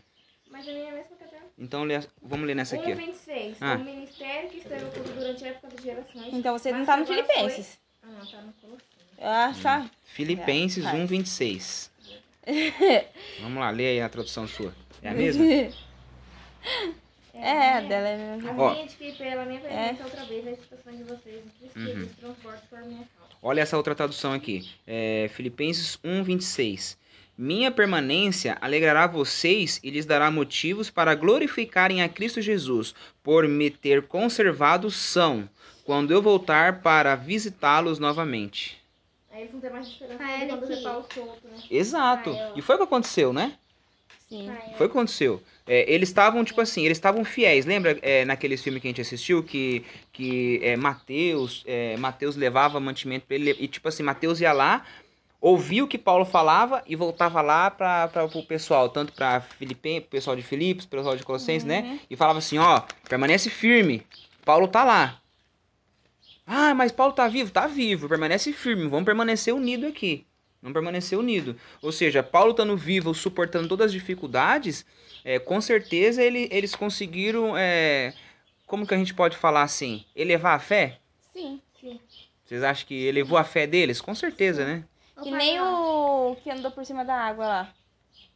[0.51, 1.43] Mas a minha é a mesma dela.
[1.59, 2.93] Então, lê, vamos ler nessa aqui.
[2.93, 2.97] ó.
[2.97, 3.57] 1,26.
[3.61, 3.75] Ah.
[3.75, 6.35] O ministério que esteve oculto durante a época das gerações.
[6.35, 7.67] Então você não mas tá no Filipenses.
[8.03, 8.91] foi- Ah, não, tá no Colossenses.
[9.23, 9.91] Ah, tá.
[10.05, 11.01] Filipenses É, vai.
[11.07, 11.91] 1,26.
[13.41, 14.75] Vamos lá, lê aí a tradução sua.
[15.03, 15.45] É a mesma?
[17.41, 18.55] É, a a dela é a mesma.
[18.63, 18.69] Ó.
[18.71, 21.79] A minha de que pela minha presença outra vez a situação de vocês em Cristo
[21.79, 21.87] Uhum.
[21.87, 23.35] Jesus transporte por minha causa.
[23.43, 24.69] Olha essa outra tradução aqui.
[24.87, 26.97] É, Filipenses 1,26.
[27.39, 33.71] Minha permanência alegrará vocês e lhes dará motivos para glorificarem a Cristo Jesus, por me
[33.71, 35.49] ter conservado são,
[35.85, 38.79] quando eu voltar para visitá-los novamente.
[39.33, 41.57] Aí eles não têm mais esperança de quando você tá o solto, né?
[41.71, 42.31] Exato.
[42.31, 43.55] Ah, eu- E foi o que aconteceu, né?
[44.31, 44.47] Sim.
[44.47, 45.43] Pai, Foi o que aconteceu.
[45.67, 47.67] É, eles estavam, tipo assim, eles estavam fiéis.
[47.67, 52.79] Lembra é, naqueles filmes que a gente assistiu que, que é, Mateus, é, Mateus levava
[52.79, 53.57] mantimento pra ele.
[53.59, 54.87] E tipo assim, Mateus ia lá,
[55.41, 60.11] ouvia o que Paulo falava e voltava lá para o pessoal, tanto para Filipe, pro
[60.11, 61.99] pessoal de Filipos, pro pessoal de Colossenses, né?
[62.09, 64.07] E falava assim, ó, permanece firme.
[64.45, 65.21] Paulo tá lá.
[66.47, 67.51] Ah, mas Paulo tá vivo?
[67.51, 68.87] Tá vivo, permanece firme.
[68.89, 70.25] Vamos permanecer unido aqui.
[70.63, 71.57] Vamos permanecer unido.
[71.81, 74.85] Ou seja, Paulo estando vivo, suportando todas as dificuldades,
[75.25, 78.13] é, com certeza ele- eles conseguiram, é,
[78.67, 80.99] como que a gente pode falar assim, elevar a fé?
[81.33, 81.61] Sim.
[81.81, 81.99] Sim.
[82.45, 84.01] Vocês acham que elevou a fé deles?
[84.01, 84.85] Com certeza, né?
[85.17, 87.75] Ô, Que nem o que andou por cima da água lá.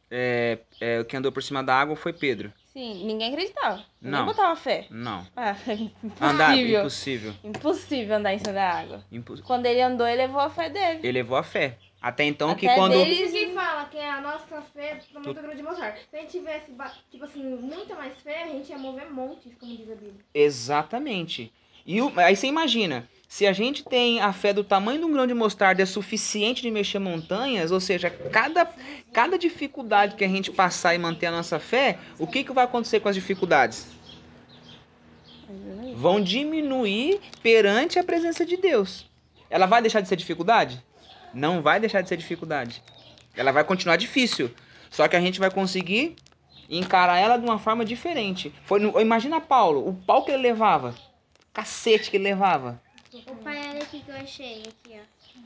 [0.09, 2.51] É, é, o que andou por cima da água foi Pedro.
[2.71, 3.77] Sim, ninguém acreditava.
[4.01, 4.25] Ninguém Não.
[4.25, 4.85] botava fé.
[4.89, 5.25] Não.
[5.35, 5.55] Ah,
[6.21, 6.79] Andar, impossível.
[6.79, 7.33] impossível.
[7.43, 9.03] Impossível andar em cima da água.
[9.11, 11.07] Impo- Quando ele andou, ele levou a fé dele.
[11.07, 11.77] Elevou a fé.
[12.05, 12.91] Até então que Até quando...
[12.91, 15.97] dele- Isso que fala que a nossa fé é muito grande de mostrar.
[16.11, 16.71] Se a gente tivesse,
[17.09, 20.23] tipo assim, muita mais fé, a gente ia mover montes, como diz a Bíblia.
[20.31, 21.51] Exatamente.
[21.83, 25.11] E o- aí você imagina, se a gente tem a fé do tamanho de um
[25.11, 28.69] grão de mostarda é suficiente de mexer montanhas, ou seja, cada,
[29.11, 32.65] cada dificuldade que a gente passar e manter a nossa fé, o que, que vai
[32.65, 33.87] acontecer com as dificuldades?
[35.95, 39.07] Vão diminuir perante a presença de Deus.
[39.49, 40.79] Ela vai deixar de ser dificuldade?
[41.35, 42.81] Não vai deixar de ser dificuldade.
[43.35, 44.49] Ela vai continuar difícil.
[44.89, 46.15] Só que a gente vai conseguir
[46.69, 48.53] encarar ela de uma forma diferente.
[48.63, 50.95] Foi no- imagina Paulo, o pau que ele levava,
[51.53, 52.81] cacete que ele levava.
[53.27, 55.39] Ô pai, olha aqui que eu achei aqui, ó.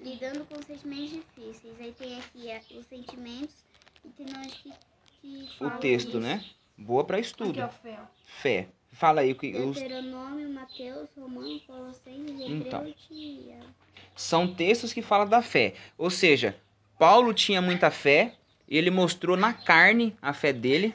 [0.00, 1.74] Lidando com sentimentos difíceis.
[1.80, 3.54] Aí tem aqui ó, os sentimentos
[4.04, 4.72] e tem nós que,
[5.22, 6.20] que O texto, disso.
[6.20, 6.44] né?
[6.76, 7.60] Boa pra Aqui, estudo.
[7.62, 7.98] ó, fé.
[8.26, 8.68] Fé.
[8.98, 12.94] Fala aí o que os- Deuteronômio, Mateus, Romanos, Colossenses, Hebreu Então.
[14.14, 15.74] são textos que falam da fé.
[15.98, 16.56] Ou seja,
[16.98, 18.32] Paulo tinha muita fé,
[18.66, 20.94] e ele mostrou na carne a fé dele,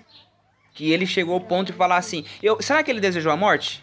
[0.74, 3.82] que ele chegou ao ponto de falar assim: eu, será que ele desejou a morte?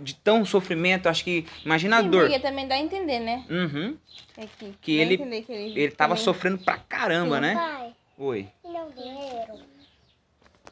[0.00, 1.46] De tão sofrimento, acho que.
[1.64, 2.22] Imagina a dor.
[2.28, 3.44] porque também dá a entender, né?
[3.50, 3.96] Uhum.
[4.36, 4.74] Aqui.
[4.80, 7.40] Que Dá a ele- que ele, Ele tava também- sofrendo pra caramba, Sim.
[7.42, 7.54] né?
[7.54, 8.48] Pai, Oi.
[8.64, 9.60] não dinheiro?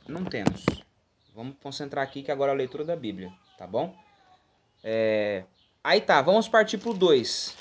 [0.08, 0.64] Não temos.
[1.40, 3.96] Vamos concentrar aqui que agora é a leitura da Bíblia, tá bom?
[4.84, 5.44] É,
[5.82, 7.56] Aí tá, vamos partir pro 2.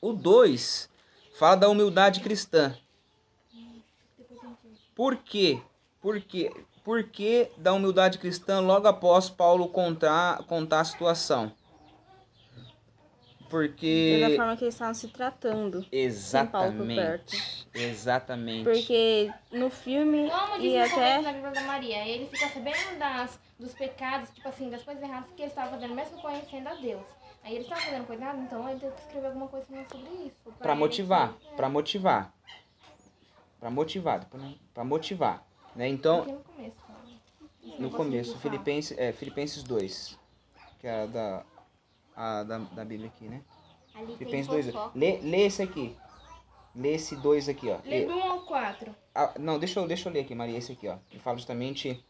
[0.00, 0.90] O 2
[1.38, 2.76] fala da humildade cristã.
[4.96, 5.62] Por quê?
[6.00, 6.52] Por quê?
[6.82, 11.52] Por que da humildade cristã logo após Paulo contar, contar a situação?
[13.46, 14.34] Da Porque.
[14.36, 15.86] forma que eles estavam se tratando.
[15.92, 17.66] Exatamente.
[17.72, 18.64] Exatamente.
[18.64, 21.22] Porque no filme Como diz e até.
[21.22, 25.30] da Bíblia da Maria, ele fica sabendo das, dos pecados, tipo assim, das coisas erradas
[25.36, 27.02] que ele estava fazendo, mesmo conhecendo a Deus.
[27.44, 30.52] Aí ele estava fazendo coisa errada, então ele teve que escrever alguma coisa sobre isso.
[30.58, 32.34] Pra motivar, É, pra motivar.
[33.60, 34.28] Pra motivar,
[34.74, 35.88] pra motivar, né?
[35.88, 36.76] Então, Aqui no começo.
[37.64, 38.38] Esse no começo.
[38.38, 40.18] Filipenses, é, Filipenses 2,
[40.80, 41.42] que é a da,
[42.16, 43.42] a da, da Bíblia aqui, né?
[43.94, 44.98] Ali Filipenses 2, fofoca.
[44.98, 45.96] lê, lê esse aqui.
[46.74, 47.78] Lê esse 2 aqui, ó.
[47.84, 48.94] Lê do 1 ao 4.
[49.14, 50.96] ah, não, deixa eu, deixa eu ler aqui, Maria, esse aqui, ó.
[51.10, 52.02] Que fala justamente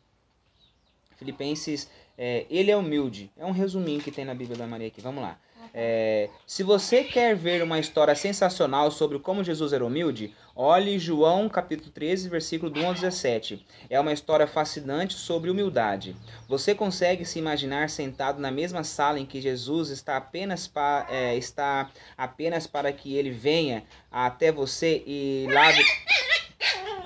[1.16, 3.31] Filipenses, é, ele é humilde.
[3.37, 5.01] É um resuminho que tem na Bíblia da Maria aqui.
[5.01, 5.38] Vamos lá.
[5.72, 11.48] É, se você quer ver uma história sensacional sobre como Jesus era humilde, olhe João
[11.48, 13.64] capítulo 13, versículo do 1 ao 17.
[13.90, 16.16] É uma história fascinante sobre humildade.
[16.48, 21.37] Você consegue se imaginar sentado na mesma sala em que Jesus está apenas, pa, é,
[21.37, 25.85] está apenas para que ele venha até você e lave,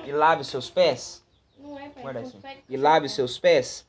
[0.06, 1.22] e lave seus pés?
[1.58, 2.62] Não é, pai.
[2.68, 3.86] E lave os seus pés,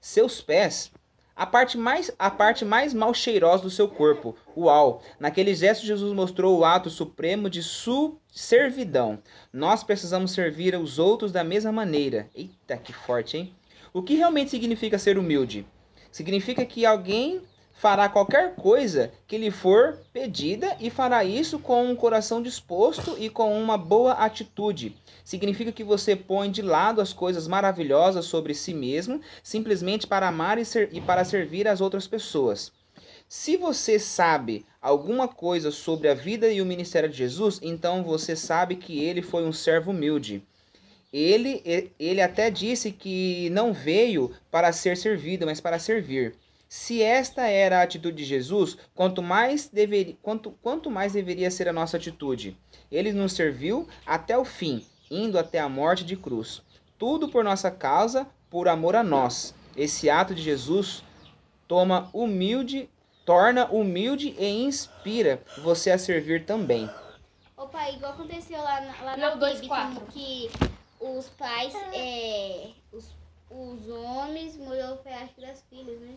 [0.00, 0.92] seus pés,
[1.38, 4.34] a parte mais a parte mais mal cheirosa do seu corpo.
[4.56, 5.00] Uau!
[5.20, 9.22] Naquele gesto Jesus mostrou o ato supremo de su servidão.
[9.52, 12.28] Nós precisamos servir os outros da mesma maneira.
[12.34, 13.54] Eita, que forte, hein?
[13.92, 15.64] O que realmente significa ser humilde?
[16.10, 17.40] Significa que alguém
[17.78, 23.30] fará qualquer coisa que lhe for pedida e fará isso com um coração disposto e
[23.30, 24.96] com uma boa atitude.
[25.24, 30.58] Significa que você põe de lado as coisas maravilhosas sobre si mesmo, simplesmente para amar
[30.58, 32.72] e, ser, e para servir as outras pessoas.
[33.28, 38.34] Se você sabe alguma coisa sobre a vida e o ministério de Jesus, então você
[38.34, 40.42] sabe que ele foi um servo humilde.
[41.12, 41.62] Ele,
[41.96, 46.34] ele até disse que não veio para ser servido, mas para servir.
[46.68, 51.66] Se esta era a atitude de Jesus, quanto mais, deveria, quanto, quanto mais deveria ser
[51.66, 52.58] a nossa atitude?
[52.92, 56.62] Ele nos serviu até o fim, indo até a morte de cruz.
[56.98, 59.54] Tudo por nossa causa, por amor a nós.
[59.74, 61.02] Esse ato de Jesus
[61.66, 62.90] toma humilde,
[63.24, 66.90] torna humilde e inspira você a servir também.
[67.56, 70.50] Ô pai, igual aconteceu lá na, lá na Não, dois, Bíblia, que
[71.00, 73.08] os pais, é, os,
[73.50, 76.14] os homens molhou o pé das filhas, né?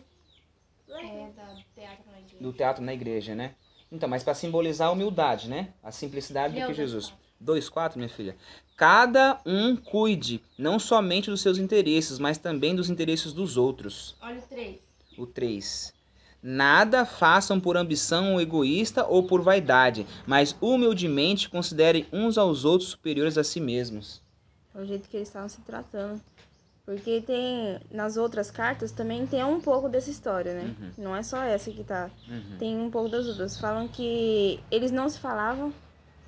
[0.88, 2.36] É, da teatro na igreja.
[2.40, 3.54] Do teatro na igreja, né?
[3.90, 5.72] Então, mas para simbolizar a humildade, né?
[5.82, 7.06] A simplicidade do que Jesus.
[7.06, 7.22] quatro.
[7.42, 8.36] 2,4, minha filha.
[8.76, 14.16] Cada um cuide não somente dos seus interesses, mas também dos interesses dos outros.
[14.20, 14.80] Olha o três.
[15.18, 15.94] O 3.
[16.42, 23.38] Nada façam por ambição egoísta ou por vaidade, mas humildemente considerem uns aos outros superiores
[23.38, 24.20] a si mesmos.
[24.74, 26.20] É o jeito que eles estavam se tratando.
[26.84, 27.78] Porque tem.
[27.90, 30.74] Nas outras cartas também tem um pouco dessa história, né?
[30.98, 32.10] Não é só essa que tá.
[32.28, 32.56] Uhum.
[32.58, 33.58] Tem um pouco das outras.
[33.58, 35.72] Falam que eles não se falavam.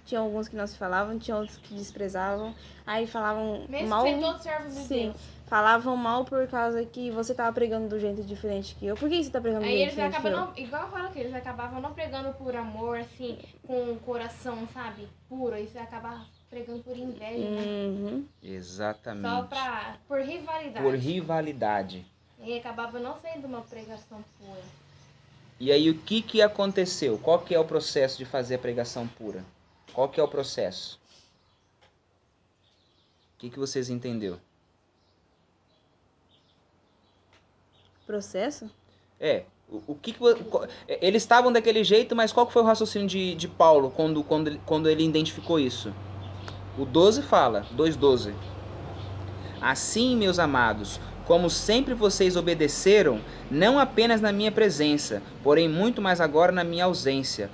[0.04, 2.54] Tinha alguns que não se falavam, tinha outros que desprezavam.
[2.86, 4.02] Aí falavam Mesmo mal.
[4.02, 5.04] sendo todos servos de Sim.
[5.06, 5.16] Deus.
[5.46, 8.96] Falavam mal por causa que você tava pregando do jeito diferente que eu.
[8.96, 10.46] Por que você tá pregando do Aí jeito eles diferente que acabam, eu?
[10.54, 14.68] não, igual eu falo aqui, eles acabavam não pregando por amor, assim, com o coração,
[14.74, 15.56] sabe, puro.
[15.56, 16.20] Isso acaba
[16.54, 17.62] pregando por inveja, né?
[17.66, 18.24] Uhum.
[18.40, 19.28] Exatamente.
[19.28, 20.84] Só pra, por rivalidade.
[20.84, 22.06] Por rivalidade.
[22.38, 24.62] E acabava não sendo uma pregação pura.
[25.58, 27.18] E aí o que que aconteceu?
[27.18, 29.44] Qual que é o processo de fazer a pregação pura?
[29.92, 31.00] Qual que é o processo?
[33.34, 34.38] O que que vocês entenderam?
[38.06, 38.70] Processo?
[39.18, 40.20] É, o, o que, que
[40.86, 44.22] é, eles estavam daquele jeito, mas qual que foi o raciocínio de, de Paulo quando,
[44.22, 45.92] quando, quando ele identificou isso?
[46.78, 48.34] O 12 fala, 2:12.
[49.60, 56.20] Assim, meus amados, como sempre vocês obedeceram, não apenas na minha presença, porém muito mais
[56.20, 57.50] agora na minha ausência,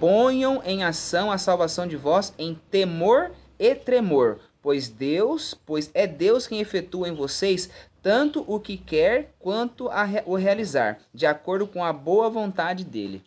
[0.00, 6.06] ponham em ação a salvação de vós em temor e tremor, pois Deus, pois é
[6.06, 7.70] Deus quem efetua em vocês
[8.02, 13.22] tanto o que quer quanto re- o realizar, de acordo com a boa vontade dele.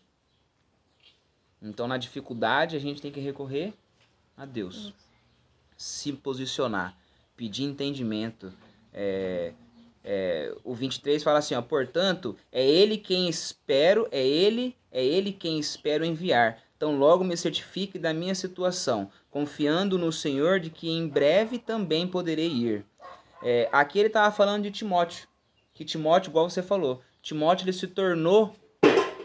[1.60, 3.74] Então, na dificuldade, a gente tem que recorrer
[4.38, 4.94] a Deus.
[5.78, 6.98] Se posicionar,
[7.36, 8.52] pedir entendimento.
[8.94, 9.54] É,
[10.04, 15.32] é, o 23 fala assim, ó, portanto, é ele quem espero, é ele, é ele
[15.32, 16.60] quem espero enviar.
[16.78, 22.08] Então logo me certifique da minha situação, confiando no Senhor de que em breve também
[22.08, 22.86] poderei ir.
[23.44, 25.28] É, aqui ele estava falando de Timóteo,
[25.74, 28.56] que Timóteo, igual você falou, Timóteo ele se tornou,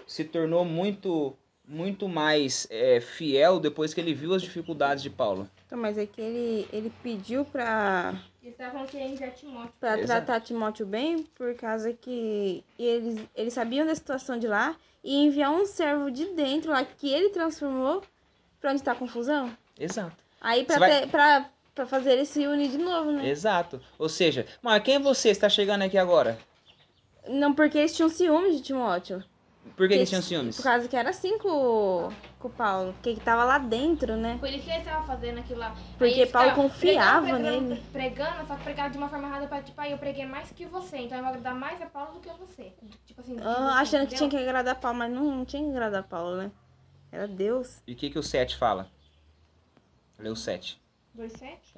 [0.06, 5.48] se tornou muito, muito mais é, fiel depois que ele viu as dificuldades de Paulo.
[5.66, 9.72] Então, mas é que ele, ele pediu pra, Eles estavam querendo enviar Timóteo.
[9.80, 10.06] pra Exato.
[10.26, 15.50] tratar Timóteo bem, por causa que eles, eles sabiam da situação de lá e enviar
[15.50, 18.02] um servo de dentro lá que ele transformou
[18.60, 19.50] pra onde tá a confusão.
[19.78, 20.16] Exato.
[20.40, 23.28] Aí pra, Você vai- ter- pra, pra fazer ele se unir de novo, né?
[23.28, 23.80] Exato.
[23.98, 26.38] Ou seja, mas quem é você está chegando aqui agora?
[27.28, 29.22] Não, porque eles tinham ciúmes de Timóteo.
[29.76, 30.56] Por que, que Eles- tinham ciúmes?
[30.56, 32.92] Por causa que era assim com, o- com o Paulo.
[32.94, 34.36] Porque ele tava lá dentro, né?
[34.38, 35.74] Por isso que eles estavam fazendo aquilo lá.
[35.96, 37.82] Porque Paulo confiava pregando, pregando, nele.
[37.92, 40.66] Pregando, só que pregava de uma forma errada pra, tipo, aí eu preguei mais que
[40.66, 42.72] você, então eu vou agradar mais a Paulo do que a você.
[43.06, 44.48] Tipo assim, que Ah, você, achando que tinha que entendeu?
[44.50, 46.50] agradar Paulo, mas não, não tinha que agradar Paulo, né?
[47.10, 47.80] Era Deus.
[47.86, 48.90] E o que, que o 7 fala?
[50.18, 50.80] Lê o 7.
[51.14, 51.74] Dois sete.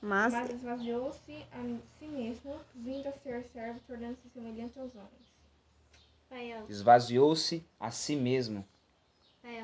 [0.00, 5.25] Mas, Mas esvaziou-se a si mesmo, vindo a ser servo, tornando-se semelhante aos homens.
[6.68, 8.66] Esvaziou-se a si mesmo.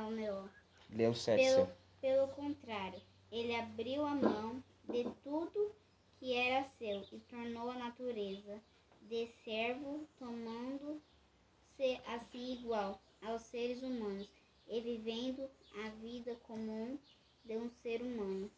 [0.00, 0.48] ó, meu.
[0.88, 1.42] O 7.
[1.42, 1.76] Pelo, seu.
[2.00, 3.00] pelo contrário,
[3.30, 5.74] ele abriu a mão de tudo
[6.18, 8.60] que era seu e tornou a natureza
[9.02, 14.28] de servo, tomando-se assim igual aos seres humanos
[14.68, 15.48] e vivendo
[15.84, 16.98] a vida comum
[17.44, 18.50] de um ser humano.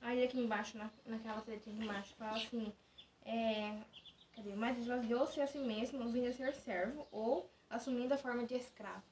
[0.00, 2.72] Aí aqui embaixo, na, naquela setinha aqui embaixo, fala assim,
[3.24, 3.78] é?
[4.56, 9.02] Mas esvaziou-se a si mesmo, vindo a ser servo, ou assumindo a forma de escravo.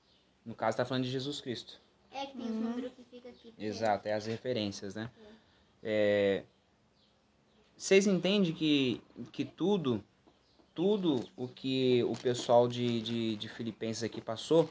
[0.44, 1.80] No caso, está falando de Jesus Cristo.
[2.10, 3.54] É que tem os números que fica aqui.
[3.58, 5.10] Exato, é as referências, né?
[5.82, 6.42] É,
[7.76, 9.00] Vocês entendem que,
[9.32, 10.02] que tudo
[10.74, 14.68] tudo o que o pessoal de, de, de Filipenses aqui passou,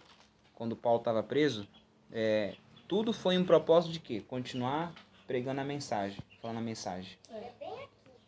[0.55, 1.67] quando Paulo estava preso,
[2.11, 2.55] é,
[2.87, 4.23] tudo foi um propósito de quê?
[4.27, 4.93] Continuar
[5.27, 7.15] pregando a mensagem, falando a mensagem.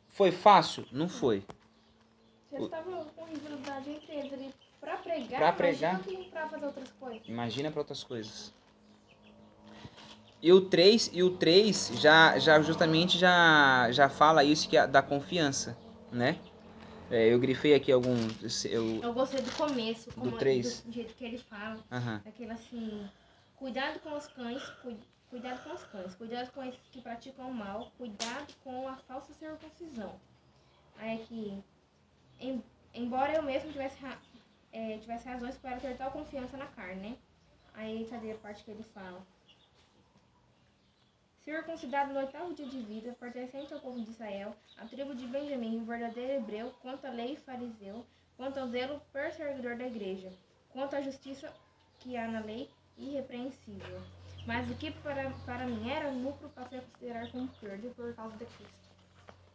[0.09, 0.85] Foi fácil?
[0.91, 1.43] Não foi.
[2.51, 6.01] Eles estavam com entre eles ali pra pregar, Pra pregar.
[6.31, 7.27] pra fazer outras coisas.
[7.27, 8.53] Imagina para outras coisas.
[10.41, 14.87] E o 3, e o 3 já, já justamente já, já fala isso que é
[14.87, 15.77] da confiança,
[16.11, 16.39] né?
[17.11, 18.65] É, eu grifei aqui alguns.
[18.65, 20.81] Eu, Eu gostei do começo, como, três.
[20.81, 21.77] do jeito que ele fala.
[21.91, 22.21] aham.
[22.25, 23.07] Aquele assim,
[23.57, 24.97] cuidado com os cães, cu-
[25.29, 29.33] cuidado com os cães, cuidado com esses que praticam o mal, cuidado com a falsa
[29.33, 30.13] circuncisão.
[30.97, 31.61] Aí aqui,
[32.41, 32.63] em-
[32.93, 33.97] embora eu mesmo tivesse,
[34.73, 37.17] eh, tivesse razões para ter tal confiança na carne, né?
[37.73, 39.21] Aí cadê a parte que ele fala?
[41.43, 45.77] Circuncidado no oitavo dia de vida, pertencente ao povo de Israel, a tribo de Benjamim,
[45.77, 48.05] um verdadeiro hebreu, quanto à lei fariseu,
[48.37, 50.31] quanto ao zelo perseguidor da igreja,
[50.69, 51.51] quanto à justiça
[51.99, 54.01] que há na lei, irrepreensível.
[54.45, 58.37] Mas o que para, para mim era lucro, passei a considerar como perda por causa
[58.37, 58.80] de Cristo.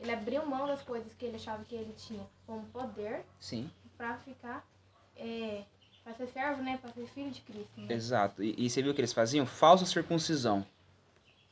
[0.01, 4.16] Ele abriu mão das coisas que ele achava que ele tinha como poder Sim, para
[4.18, 4.66] ficar,
[5.16, 5.62] é,
[6.05, 6.78] para ser servo, né?
[6.80, 7.80] Para ser filho de Cristo.
[7.80, 7.94] Né?
[7.94, 8.42] exato.
[8.42, 9.47] E, e você viu o que eles faziam?
[9.47, 10.66] Falsa circuncisão.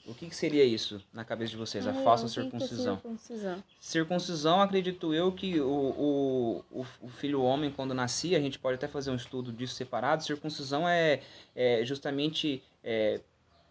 [0.07, 1.86] O que, que seria isso na cabeça de vocês?
[1.86, 2.95] A falsa ó, o que que é circuncisão.
[2.97, 3.64] circuncisão?
[3.80, 8.74] Circuncisão, acredito eu que o, o, o, o filho homem, quando nascia, a gente pode
[8.74, 10.22] até fazer um estudo disso separado.
[10.22, 11.22] Circuncisão é,
[11.57, 13.20] é justamente é,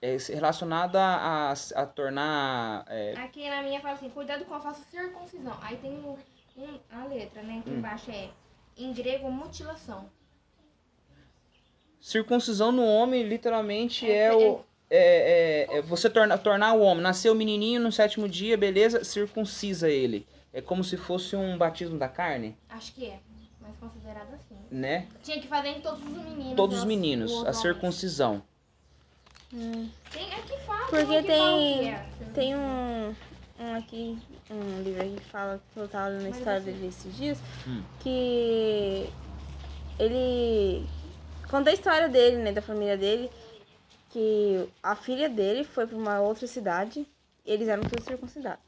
[0.06, 2.84] é relacionada a, a, tornar.
[2.90, 5.58] é, Aqui na minha fala assim, cuidado com a falsa circuncisão.
[5.62, 6.18] Aí tem um,
[6.62, 7.60] um- a letra, né?
[7.60, 7.78] Aqui Hum.
[7.78, 8.30] embaixo é,
[8.78, 10.10] em grego, mutilação.
[12.02, 14.66] circuncisão no homem, literalmente, É, é, é- o.
[14.90, 17.02] É, é- é você torna, tornar o homem.
[17.02, 19.04] Nasceu o menininho no sétimo dia, beleza?
[19.06, 20.28] Circuncisa ele.
[20.52, 23.20] É como se fosse um batismo da carne, Acho que é,
[23.62, 24.56] mas considerado assim.
[24.70, 25.08] né?
[25.24, 26.56] Tinha que fazer em todos os meninos.
[26.56, 27.58] Todos os os- meninos, os a homens.
[29.54, 29.90] Circuncisão.
[30.12, 30.88] Tem, é que fala.
[30.88, 32.06] Porque tem um que fala o tem, é.
[32.34, 33.16] tem um,
[33.60, 34.18] um aqui,
[34.50, 37.82] um livro aqui que fala, que eu tava lendo a história dele esses dias, Hum.
[38.00, 39.10] que
[40.00, 40.86] ele
[41.50, 43.30] conta a história dele, né, da família dele,
[44.10, 47.08] que a filha dele foi pra uma outra cidade,
[47.46, 48.64] eles eram todos circuncidados.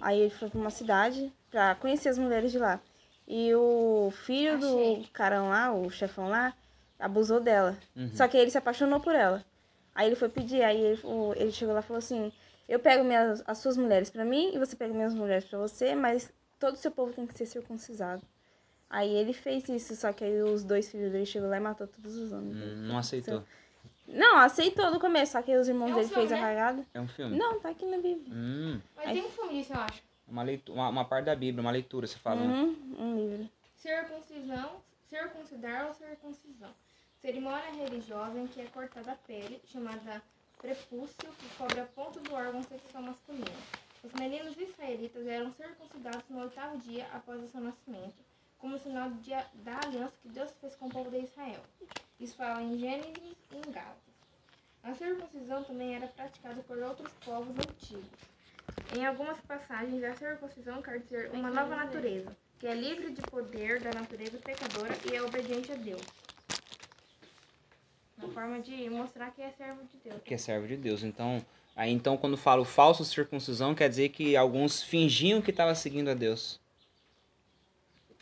[0.00, 2.80] Aí ele foi pra uma cidade pra conhecer as mulheres de lá.
[3.26, 5.08] E o filho do Achei.
[5.12, 6.52] carão lá, o chefão lá,
[6.98, 7.76] abusou dela.
[7.96, 8.10] Uhum.
[8.12, 9.42] Só que ele se apaixonou por ela.
[9.94, 12.32] Aí ele foi pedir, aí ele, o- ele chegou lá e falou assim:
[12.68, 15.94] Eu pego minhas, as suas mulheres pra mim e você pega minhas mulheres pra você,
[15.94, 18.22] mas todo o seu povo tem que ser circuncisado.
[18.90, 21.86] Aí ele fez isso, só que aí os dois filhos dele chegou lá e matou
[21.86, 22.56] todos os homens.
[22.56, 23.42] Hum, Não aceitou.
[24.06, 26.42] Não, aceitou no começo, só que os irmãos É um dele filme, fez a né?
[26.42, 26.86] cagada.
[26.94, 27.36] É um filme?
[27.36, 28.32] Não, tá aqui na Bíblia.
[28.32, 30.02] Hum, Mas tem um filme disso, eu acho.
[30.28, 32.40] uma, leitura, uma, uma parte da Bíblia, uma leitura, você fala.
[32.40, 32.52] né?
[32.52, 33.48] Uhum, um livro.
[33.76, 34.70] Circuncisão,
[35.08, 36.70] circuncidar ou circuncisão.
[37.24, 40.22] Cerimônia religiosa em que é cortada a pele, chamada
[40.58, 43.62] prepúcio, que cobre a ponta do órgão sexual masculino.
[44.02, 48.22] Os meninos israelitas eram circuncidados no oitavo dia após o seu nascimento,
[48.58, 51.62] como sinal de, da aliança que Deus fez com o povo de Israel.
[52.20, 54.14] Isso fala em Gênesis e em Gálatas.
[54.82, 58.04] A circuncisão também era praticada por outros povos antigos.
[58.94, 63.80] Em algumas passagens, a circuncisão quer dizer uma nova natureza, que é livre de poder
[63.80, 66.23] da natureza pecadora e é obediente a Deus.
[68.16, 70.22] Na forma de mostrar que é servo de Deus.
[70.24, 71.02] Que é servo de Deus.
[71.02, 71.44] Então,
[71.74, 76.14] aí então quando falo falso circuncisão, quer dizer que alguns fingiam que estavam seguindo a
[76.14, 76.60] Deus.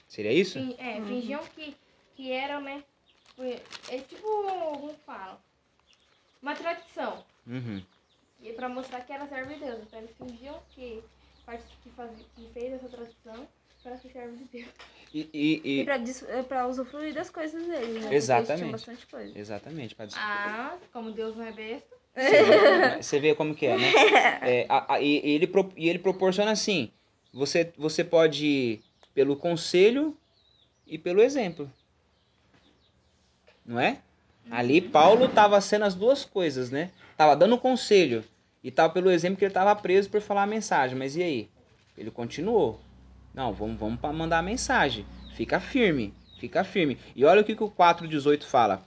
[0.08, 0.58] Seria isso?
[0.78, 1.74] É, fingiam que,
[2.14, 2.84] que eram, né?
[3.88, 5.40] É tipo, como fala?
[6.42, 7.24] Uma tradição.
[7.46, 7.82] Uhum.
[8.42, 9.80] E pra mostrar que era servo de Deus.
[9.82, 11.02] Então eles fingiam que,
[11.82, 13.48] que, fazia, que fez essa tradição
[13.82, 13.96] para
[14.36, 14.68] de Deus.
[15.12, 18.14] E, e- E e- dis- é usufruir das coisas dele, né?
[18.14, 18.72] Exatamente.
[18.72, 19.38] bastante coisa.
[19.38, 19.94] Exatamente.
[19.94, 21.96] pra Ah, como Deus não é besta.
[23.00, 23.92] Você vê como que é, né?
[24.42, 26.90] É, a- a- e, e ele, pro- e ele proporciona assim:
[27.32, 30.16] você, você pode ir pelo conselho
[30.86, 31.70] e pelo exemplo.
[33.64, 33.98] Não é?
[34.50, 36.90] Ali Paulo estava sendo as duas coisas, né?
[37.16, 38.24] Tava dando conselho
[38.62, 40.96] e tava pelo exemplo que ele estava preso por falar a mensagem.
[40.98, 41.48] Mas e aí?
[41.96, 42.80] Ele continuou.
[43.34, 45.06] Não, vamos, vamos para mandar a mensagem.
[45.34, 46.98] Fica firme, fica firme.
[47.16, 48.84] E olha o que, que o 4,18 fala.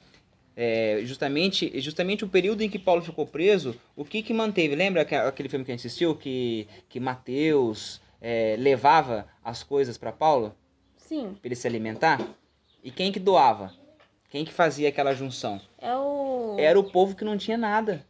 [0.57, 4.73] É, justamente, justamente o período em que Paulo ficou preso, o que que manteve?
[4.75, 9.97] Lembra aque- aquele filme que a gente assistiu que, que Mateus é, levava as coisas
[9.97, 10.55] para Paulo
[10.95, 12.21] Sim, para ele se alimentar?
[12.81, 13.73] E quem que doava?
[14.29, 15.59] Quem que fazia aquela junção?
[15.77, 16.55] é o.
[16.57, 18.05] Era o povo que não tinha nada.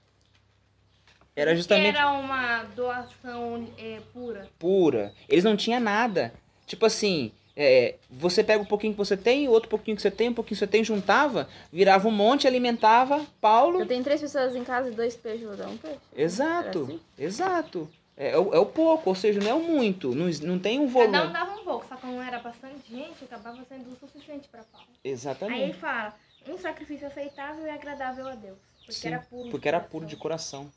[1.35, 4.47] Era justamente era uma doação é, pura.
[4.57, 5.13] pura.
[5.27, 6.33] Eles não tinham nada.
[6.65, 10.29] Tipo assim, é, você pega um pouquinho que você tem, outro pouquinho que você tem,
[10.29, 13.81] um pouquinho que você tem, juntava, virava um monte, alimentava Paulo.
[13.81, 15.99] Eu tenho três pessoas em casa e dois peixes, vou dar um peixe.
[16.15, 16.99] Exato, assim?
[17.17, 17.89] exato.
[18.17, 20.79] É, é o é o pouco, ou seja, não é o muito, não, não tem
[20.79, 21.11] um volume.
[21.11, 24.47] Cada um dava um pouco, só que como era bastante gente, acabava sendo o suficiente
[24.47, 24.87] para Paulo.
[24.87, 25.73] Aí ele Exatamente.
[25.73, 26.15] fala,
[26.47, 28.57] um sacrifício aceitável e agradável a Deus.
[28.79, 29.91] Porque Sim, era puro porque de era coração.
[29.91, 30.71] puro de coração.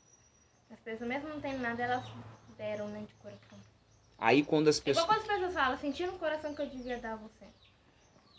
[0.71, 2.05] As pessoas mesmo não tendo nada, elas
[2.57, 3.57] deram, né, de coração.
[4.17, 5.05] Aí quando as Igual pessoas.
[5.07, 7.45] quando as pessoas falam, senti no coração que eu devia dar a você.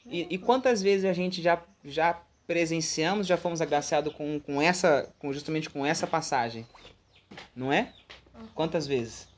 [0.07, 5.13] E, e quantas vezes a gente já, já presenciamos, já fomos agraciados com, com essa,
[5.19, 6.67] com justamente com essa passagem,
[7.55, 7.93] não é?
[8.55, 9.29] Quantas vezes?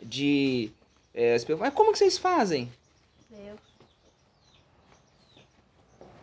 [0.00, 0.70] De
[1.14, 2.72] é, as pessoas, mas como que vocês fazem?
[3.28, 3.60] Deus.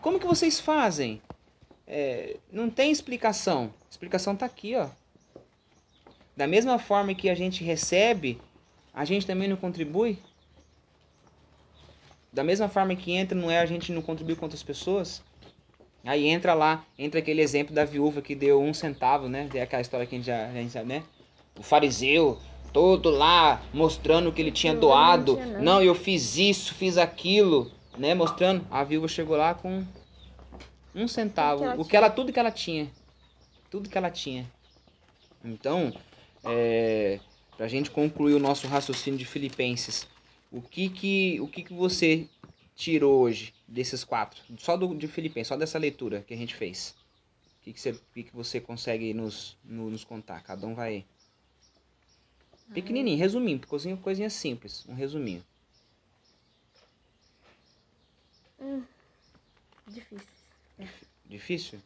[0.01, 1.21] Como que vocês fazem?
[1.87, 3.73] É, não tem explicação.
[3.85, 4.89] A explicação tá aqui, ó.
[6.35, 8.39] Da mesma forma que a gente recebe,
[8.93, 10.17] a gente também não contribui.
[12.31, 15.23] Da mesma forma que entra, não é a gente não contribui com outras pessoas.
[16.03, 19.49] Aí entra lá, entra aquele exemplo da viúva que deu um centavo, né?
[19.53, 21.03] É aquela história que a gente já, a gente sabe, né?
[21.57, 22.37] O fariseu,
[22.71, 25.35] todo lá, mostrando que ele tinha Não, ele não doado.
[25.37, 25.59] tinha.
[25.59, 28.13] Não, eu fiz isso, fiz aquilo, né?
[28.13, 28.67] Mostrando.
[28.69, 29.83] A viúva chegou lá com
[30.93, 31.63] um centavo.
[31.63, 32.91] ela o que ela, tudo que ela tinha.
[33.71, 34.45] Tudo que ela tinha.
[35.43, 35.91] Então,
[36.45, 37.19] é,
[37.57, 40.07] pra gente concluir o nosso raciocínio de Filipenses,
[40.51, 42.27] o que que, o que que você
[42.75, 44.41] tirou hoje desses quatro?
[44.57, 46.95] Só do, de Filipenses, só dessa leitura que a gente fez.
[47.61, 50.41] O que que você, o que que você consegue nos, no- nos contar?
[50.43, 51.03] Cada um vai...
[52.73, 55.43] Pequenininho, resuminho, coisinha, coisinha simples, um resuminho.
[59.87, 60.27] Difícil.
[61.27, 61.79] Difícil?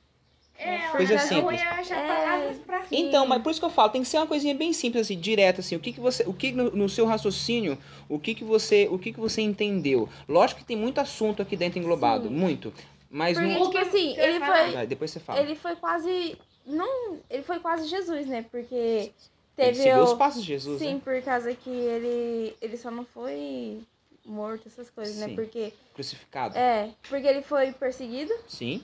[0.70, 1.62] É, Coisa eu simples.
[1.62, 2.56] É.
[2.92, 5.20] Então, mas por isso que eu falo, tem que ser uma coisinha bem simples, assim,
[5.20, 5.76] direta, assim.
[5.76, 8.98] O que que você, o que no, no seu raciocínio, o que que você, o
[8.98, 10.10] que que você entendeu?
[10.28, 12.34] Lógico que tem muito assunto aqui dentro englobado, Sim.
[12.34, 12.74] muito.
[13.10, 13.66] Mas Porque, não...
[13.72, 14.72] tipo assim, Você vai ele foi.
[14.74, 15.40] Vai, depois você fala.
[15.40, 16.38] Ele foi quase.
[16.66, 17.18] Não.
[17.30, 18.46] Ele foi quase Jesus, né?
[18.52, 19.12] Porque Ele
[19.56, 19.94] teve.
[19.94, 21.02] os o- passos de Jesus, Sim, né?
[21.04, 22.56] por causa que ele.
[22.62, 23.80] Ele só não foi
[24.26, 25.28] morto, essas coisas, Sim.
[25.28, 25.34] né?
[25.36, 25.74] Porque.
[25.96, 26.56] Crucificado.
[26.58, 28.84] É, porque ele foi perseguido, Sim,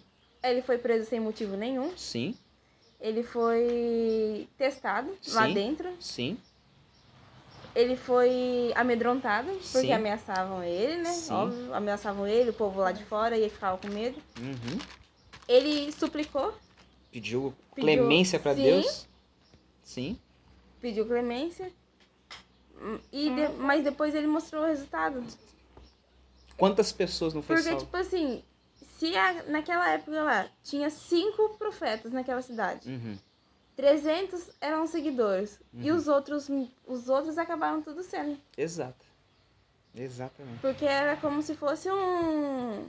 [0.52, 2.36] ele foi preso sem motivo nenhum, sim,
[3.00, 5.54] ele foi testado lá Sim.
[5.54, 6.38] dentro, sim,
[7.76, 9.92] ele foi amedrontado, porque Sim.
[9.94, 11.10] ameaçavam ele, né?
[11.12, 11.34] Sim.
[11.34, 14.22] Óbvio, ameaçavam ele, o povo lá de fora, e ele ficava com medo.
[14.38, 14.80] uhum.
[15.48, 16.54] Ele suplicou,
[17.12, 18.62] Pediu Pediu- clemência pra sim.
[18.62, 19.08] Deus.
[19.84, 20.18] Sim,
[20.82, 21.72] pediu clemência,
[23.12, 25.24] e de- mas depois ele mostrou o resultado.
[26.58, 27.86] Quantas pessoas não foi Porque, salvo?
[27.86, 28.44] tipo assim,
[28.98, 33.18] se a- naquela época lá tinha cinco profetas naquela cidade, Uhum.
[33.76, 35.98] 300 eram seguidores, e Uhum.
[35.98, 36.48] os outros,
[36.88, 38.38] os outros acabaram tudo sendo.
[38.58, 39.06] Exato.
[39.94, 40.60] Exatamente.
[40.60, 42.86] Porque era como se fosse um,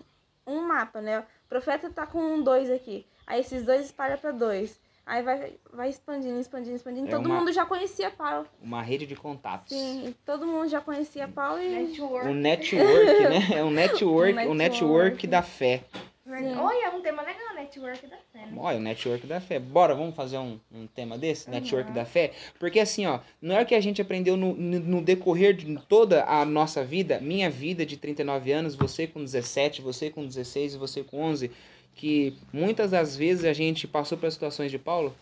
[0.47, 1.21] um mapa, né?
[1.21, 3.07] O profeta tá com um dois aqui.
[3.27, 4.79] Aí esses dois espalha pra dois.
[5.07, 7.07] Aí vai, vai expandindo, expandindo, expandindo.
[7.07, 8.45] É todo uma- mundo já conhecia Paulo.
[8.61, 9.69] Uma rede de contatos.
[9.73, 11.69] Sim, todo mundo já conhecia Paulo e.
[11.69, 12.27] network.
[12.29, 13.49] Um network, né?
[13.59, 15.27] É um network, Um um network network.
[15.29, 15.85] da fé.
[16.27, 16.59] Verdade.
[16.59, 18.53] Olha, um tema legal, network da fé, né?
[18.57, 19.61] Olha, o network da fé.
[19.61, 21.49] Bora, vamos fazer um, um tema desse?
[21.49, 22.33] Network da fé?
[22.59, 25.79] Porque assim, ó, não é o que a gente aprendeu no, no, no decorrer de
[25.89, 30.75] toda a nossa vida, minha vida de 39 anos, você com 17, você com 16
[30.75, 31.49] e você com 11,
[31.97, 35.17] que muitas das vezes a gente passou por situações de Paulo,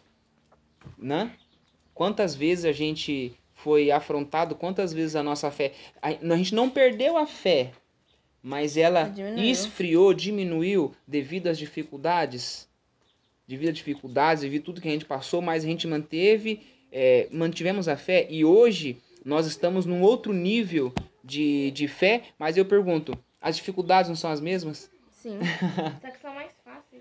[0.99, 1.31] né?
[1.95, 5.73] Quantas vezes a gente foi afrontado, quantas vezes a nossa fé.
[6.03, 7.71] A, a gente não perdeu a fé,
[8.43, 9.51] mas ela Diminuiu.
[9.51, 12.69] esfriou, diminuiu devido às dificuldades.
[13.47, 16.61] Devido às dificuldades, devido a tudo que a gente passou, mas a gente manteve,
[16.91, 22.57] é, mantivemos a fé e hoje nós estamos num outro nível de, de fé, mas
[22.57, 24.91] eu pergunto, as dificuldades não são as mesmas?
[25.23, 25.39] Sim.
[26.03, 26.44] Só que são mais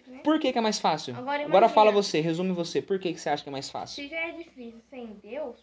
[0.07, 0.19] né?
[0.23, 1.15] Por que, que é mais fácil?
[1.15, 4.03] Agora Agora fala você, resume você, por que, que você acha que é mais fácil?
[4.03, 5.57] Se já é difícil sem Deus,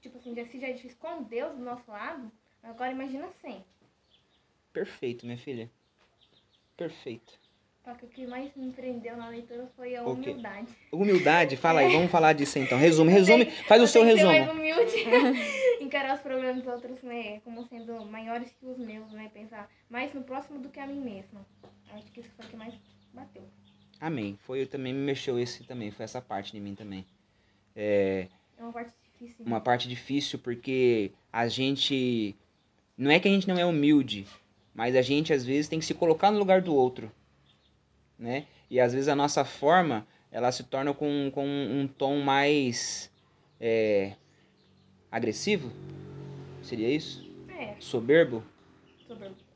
[0.00, 2.30] tipo assim, se já é difícil com Deus do nosso lado,
[2.62, 3.64] agora imagina sem.
[4.72, 5.70] Perfeito, minha filha.
[6.76, 7.32] Perfeito.
[7.84, 10.30] Só que o que mais me prendeu na leitura foi a O quê?
[10.30, 10.68] humildade.
[10.90, 12.78] Humildade, fala aí, vamos falar disso então.
[12.80, 14.32] Resume, resume, faz o Eu seu que ser resumo.
[14.32, 14.96] mais humilde,
[15.84, 20.12] encarar os problemas dos outros, né, como sendo maiores que os meus, né, pensar mais
[20.14, 21.46] no próximo do que a mim mesma.
[21.92, 22.74] Acho que isso foi o que mais
[23.14, 23.42] bateu.
[24.00, 24.38] Amém.
[24.42, 27.06] Foi também me mexeu esse também, foi essa parte de mim também.
[27.74, 29.46] É uma parte difícil.
[29.46, 32.36] Uma parte difícil porque a gente
[32.96, 34.26] não é que a gente não é humilde,
[34.74, 37.10] mas a gente às vezes tem que se colocar no lugar do outro,
[38.18, 38.46] né?
[38.70, 43.10] E às vezes a nossa forma ela se torna com, com um tom mais
[43.60, 44.14] é,
[45.10, 45.72] agressivo,
[46.62, 47.24] seria isso?
[47.48, 48.42] É, Soberbo,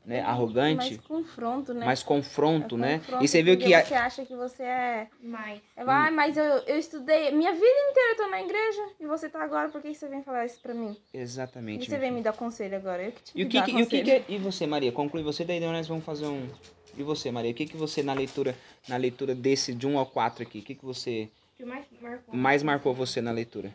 [0.09, 1.85] né, Mais arrogante, confronto, né?
[1.85, 2.97] mais confronto, É né?
[2.97, 5.07] confronto, E você viu que a- você acha que você é.
[5.21, 5.61] Mas.
[5.77, 7.29] é, Ah, mas eu, eu estudei.
[7.31, 8.81] Minha vida inteira eu tô na igreja.
[8.99, 10.97] E você tá agora, por que você vem falar isso pra mim?
[11.13, 11.83] exatamente.
[11.83, 12.13] E você vem filho.
[12.15, 13.03] me dar conselho agora?
[13.03, 14.91] Eu que te E o que, que- e o que, que- e você, Maria?
[14.91, 16.49] Conclui você, daí nós vamos fazer um.
[16.97, 17.51] E você, Maria?
[17.51, 18.55] O que, que você na leitura,
[18.87, 21.85] na leitura desse de 1 ao 4 aqui, o que, que você O que mais
[22.01, 22.35] marcou?
[22.35, 23.71] mais marcou você na leitura?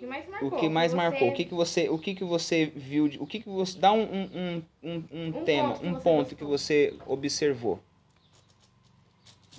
[0.00, 0.48] Que mais marcou?
[0.48, 1.28] O que mais você- marcou?
[1.28, 3.06] O que, que você, o que, que você viu?
[3.08, 5.92] de- O que, que você dá um, um, um, um, um tema, ponto que um
[5.94, 6.48] você ponto que gostou.
[6.58, 7.80] você observou,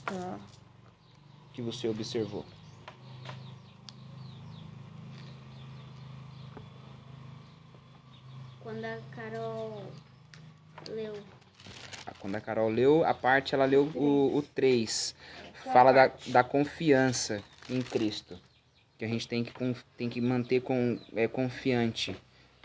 [0.06, 0.40] Tá.
[1.54, 2.44] que você observou.
[8.60, 9.84] Quando a Carol
[10.90, 11.16] leu
[12.06, 15.14] Ah, Quando a Carol leu a parte, ela leu o, o 3.
[15.64, 18.40] Qual Fala da, da confiança em Cristo.
[19.02, 19.52] Que a gente tem que,
[19.98, 22.16] tem que manter com, é, confiante,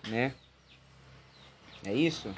[0.07, 0.35] né?
[1.83, 2.29] É isso?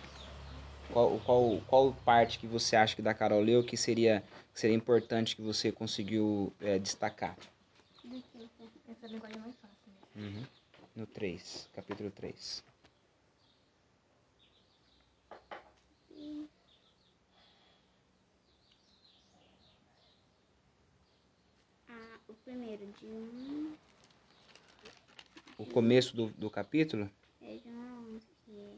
[0.93, 4.23] Qual, qual, qual parte que você acha que da Carol leu que seria,
[4.55, 7.37] que seria importante que você conseguiu é, destacar?
[8.89, 10.47] Essa linguagem é mais fácil mesmo.
[10.95, 12.63] No 3, capítulo 3.
[21.89, 23.88] ah, o primeiro de um
[25.59, 27.11] O começo do, do capítulo?
[27.43, 28.77] é de um a onze, que é.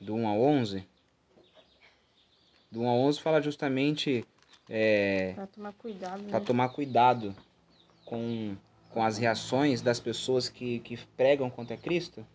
[0.00, 0.86] Do 1 ao 11?
[2.70, 4.24] Do 1 ao 11 fala justamente
[4.70, 6.30] é, Pra tomar cuidado, né?
[6.30, 7.36] para tomar cuidado
[8.06, 8.56] com,
[8.88, 12.26] com as reações das pessoas que, que pregam contra Cristo.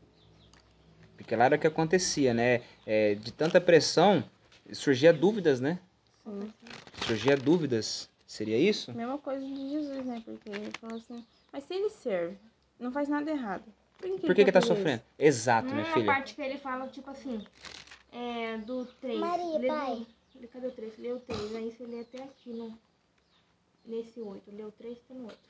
[1.18, 2.62] Porque lá era o que acontecia, né?
[2.86, 4.24] É, de tanta pressão,
[4.72, 5.80] surgia dúvidas, né?
[6.24, 6.54] Sim.
[7.06, 8.08] Surgia dúvidas.
[8.30, 8.94] Seria isso?
[8.94, 10.22] Mesma coisa de Jesus, né?
[10.24, 12.38] Porque ele falou assim, mas se ele serve,
[12.80, 13.64] não faz nada errado.
[14.00, 15.02] Por que, Por que, que tá sofrendo?
[15.18, 16.06] Exato, minha Hum, a filha.
[16.06, 17.44] parte que ele fala, tipo assim,
[18.12, 19.20] é, do 3.
[19.20, 20.06] Maria, pai.
[20.54, 20.98] Cadê o 3?
[21.00, 21.56] Leu o 3.
[21.56, 22.78] Aí você lê até aqui no,
[23.84, 24.52] nesse 8.
[24.52, 25.34] Leu o 3 e tá no 8.
[25.34, 25.50] isso?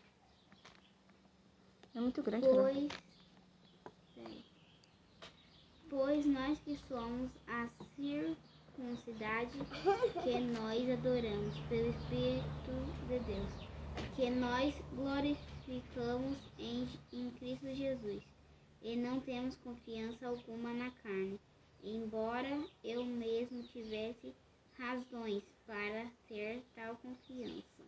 [1.96, 2.54] É muito grande, né?
[2.54, 2.88] Pois.
[4.16, 4.46] peraí.
[5.90, 7.68] Pois nós que somos a
[8.80, 9.52] circuncidade
[10.24, 12.72] que nós adoramos pelo Espírito
[13.10, 13.54] de Deus,
[14.16, 18.24] que nós glorificamos em, em Cristo Jesus,
[18.82, 21.38] e não temos confiança alguma na carne,
[21.84, 24.34] embora eu mesmo tivesse
[24.78, 27.84] razões para ter tal confiança.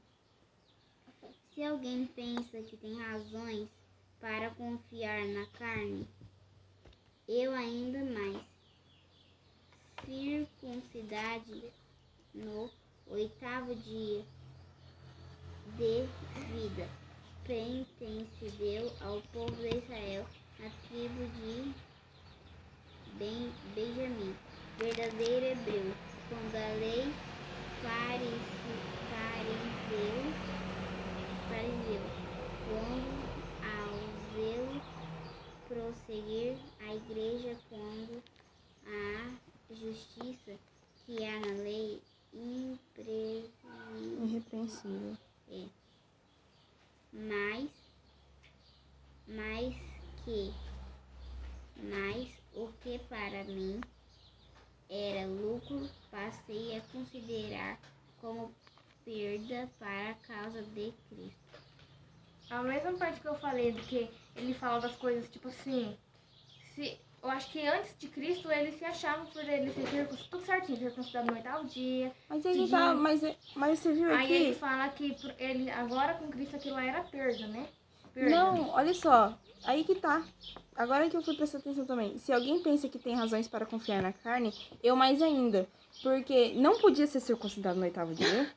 [1.54, 3.70] Se alguém pensa que tem razões
[4.20, 6.06] para confiar na carne,
[7.28, 8.51] eu ainda mais.
[10.06, 11.72] Circuncidade
[12.34, 12.70] no
[13.08, 14.24] oitavo dia
[15.78, 16.08] de
[16.52, 16.90] vida.
[17.46, 20.26] Pertenceu ao povo de Israel,
[20.60, 21.74] na tribo de
[23.18, 24.36] ben, Benjamim,
[24.78, 25.94] verdadeiro hebreu,
[26.30, 27.14] quando a lei
[27.82, 28.82] fariseu,
[31.50, 32.04] fariseu,
[32.68, 33.22] quando
[33.64, 33.96] ao
[34.34, 34.82] zelo
[35.68, 38.24] prosseguir a igreja quando
[38.86, 40.58] a justiça
[41.06, 42.02] que há na lei
[42.34, 45.18] Irrepreensível.
[47.12, 47.70] mas,
[49.28, 49.76] mas
[50.24, 50.54] que,
[51.78, 53.82] mas o que para mim
[54.90, 57.80] era lucro, passei a considerar
[58.20, 58.54] como
[59.04, 61.42] perda para a causa de Cristo.
[62.50, 65.98] A mesma parte que eu falei do que ele fala das coisas, tipo assim,
[66.76, 70.46] se, eu acho que antes de Cristo eles se achavam por ele ser circuncidado, tudo
[70.46, 72.12] certinho, circuncidado no oitavo dia.
[72.30, 72.68] Mas aí Sim.
[72.70, 73.22] tá, mas,
[73.56, 74.60] mas você viu Aí ele aqui?
[74.60, 77.68] fala que ele, agora com Cristo aquilo lá era perda, né?
[78.14, 78.30] Perda.
[78.36, 79.38] Não, olha só.
[79.64, 80.24] Aí que tá.
[80.76, 82.18] Agora que eu fui prestar atenção também.
[82.18, 84.52] Se alguém pensa que tem razões para confiar na carne,
[84.82, 85.68] eu mais ainda.
[86.02, 88.50] Porque não podia ser circuncidado no oitavo dia.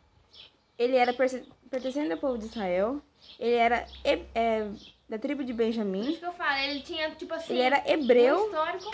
[0.79, 3.01] Ele era pertencente ao povo de Israel.
[3.39, 4.69] Ele era he- é,
[5.15, 6.01] da tribo de Benjamim.
[6.11, 8.45] isso que eu falo, ele tinha, tipo assim, Ele era um hebreu.
[8.47, 8.91] histórico.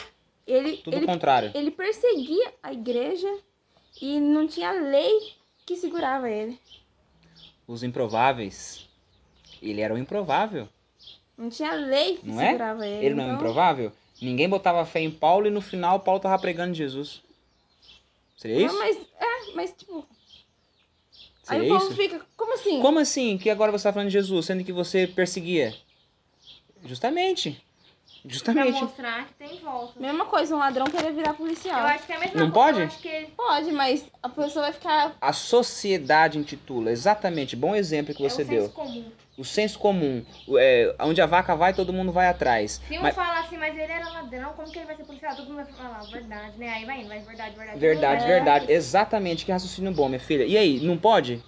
[0.46, 1.50] Ele, Tudo ele, contrário.
[1.54, 3.28] ele perseguia a igreja
[4.00, 5.32] e não tinha lei
[5.64, 6.58] que segurava ele.
[7.66, 8.86] Os improváveis.
[9.62, 10.68] Ele era o improvável.
[11.38, 12.46] Não tinha lei que Não é?
[12.48, 13.06] segurava ele.
[13.06, 13.36] Ele não é então...
[13.36, 13.92] improvável?
[14.20, 17.22] Ninguém botava fé em Paulo e no final Paulo tava pregando Jesus.
[18.36, 18.76] Seria isso?
[18.78, 20.06] Mas, é, mas tipo.
[21.48, 21.96] Aí Seria o povo isso?
[22.02, 22.80] fica, como assim?
[22.82, 25.74] Como assim que agora você tá falando de Jesus, sendo que você perseguia?
[26.84, 27.52] Justamente.
[28.22, 28.82] Pra Justamente.
[28.82, 29.98] mostrar que tem volta.
[29.98, 31.80] Mesma coisa, um ladrão querer virar policial.
[31.80, 32.66] Eu acho que é a mesma Não coisa.
[32.66, 32.80] pode?
[32.80, 35.16] Eu acho que Pode, mas a pessoa vai ficar.
[35.20, 38.62] A sociedade intitula, exatamente, bom exemplo que é você o deu.
[38.62, 39.04] senso comum.
[39.38, 40.22] O senso comum,
[40.58, 42.78] é, onde a vaca vai, todo mundo vai atrás.
[42.86, 45.34] Se um Mas- fala assim, mas ele era ladrão, como que ele vai ser policial?
[45.34, 46.68] Todo mundo vai falar, verdade, né?
[46.68, 47.78] Aí vai indo, vai verdade, verdade.
[47.78, 50.44] verdade, mundo vai- verdade, exatamente, que raciocínio bom, minha filha.
[50.44, 51.42] E aí, não pode?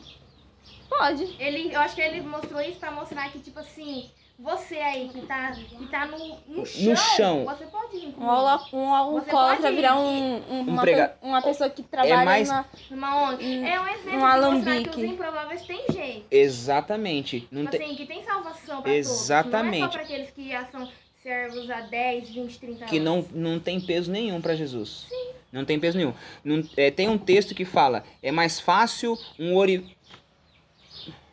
[0.89, 1.35] Pode.
[1.39, 4.11] Ele, eu acho que ele mostrou isso pra mostrar que, tipo assim,
[4.43, 7.45] você aí que tá, que tá no, no chão, chão.
[7.45, 11.40] você pode vir Um, um alcoólatra pode virar ir- um, um- uma, prega- pe- uma
[11.43, 13.43] pessoa que trabalha mais- numa- Numa onda.
[13.45, 14.88] Um- É um exemplo um de mostrar que alambique.
[14.90, 16.26] os improváveis têm jeito.
[16.30, 17.49] Exatamente.
[17.51, 17.86] Não Tipo tem...
[17.86, 18.84] assim, que tem salvação pra todos.
[18.84, 19.80] Não é Exatamente.
[19.84, 20.88] só pra aqueles que já são
[21.22, 23.28] servos há 10, 20, 30 que anos.
[23.32, 25.07] não, não tem peso nenhum para Jesus.
[25.53, 26.14] Não tem peso nenhum.
[26.43, 29.97] Não- é, tem um texto que fala: é mais fácil um ori...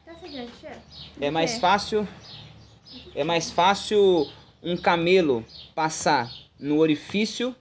[0.06, 0.14] Tá
[1.22, 2.08] é mais fácil
[3.16, 4.28] é mais fácil
[4.62, 7.56] um camelo passar no orifício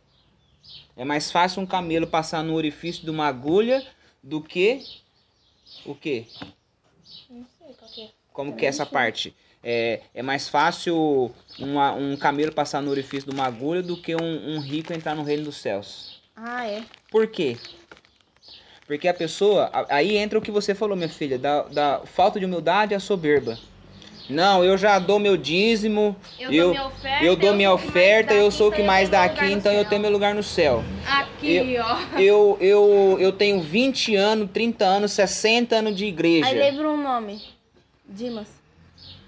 [0.96, 3.86] é mais fácil um camelo passar no orifício de uma agulha
[4.20, 4.84] do que
[5.86, 6.26] o quê?
[7.30, 8.08] Não sei qual que é.
[8.32, 9.32] Como que é essa parte?
[9.62, 14.14] É, é mais fácil uma- um camelo passar no orifício de uma agulha do que
[14.16, 16.20] um- um rico entrar no reino dos céus.
[16.34, 16.82] Ah, é.
[17.10, 17.56] Por quê?
[18.86, 19.70] Porque a pessoa.
[19.88, 23.56] Aí entra o que você falou, minha filha, da, da falta de humildade a soberba.
[24.28, 27.78] Não, eu já dou meu dízimo, Eu, Eu- dou minha oferta, eu dou minha sou
[27.78, 29.42] o que mais oferta, eu daqui, sou o que então mais tenho dá meu lugar
[29.44, 29.88] aqui, no então eu céu.
[29.88, 30.84] tenho meu lugar no céu.
[31.06, 32.20] Aqui, ó.
[32.20, 36.50] Eu, eu, eu tenho 20 anos, 30 anos, 60 anos de Aí igreja.
[36.50, 37.40] lembra um nome.
[38.06, 38.48] Dimas.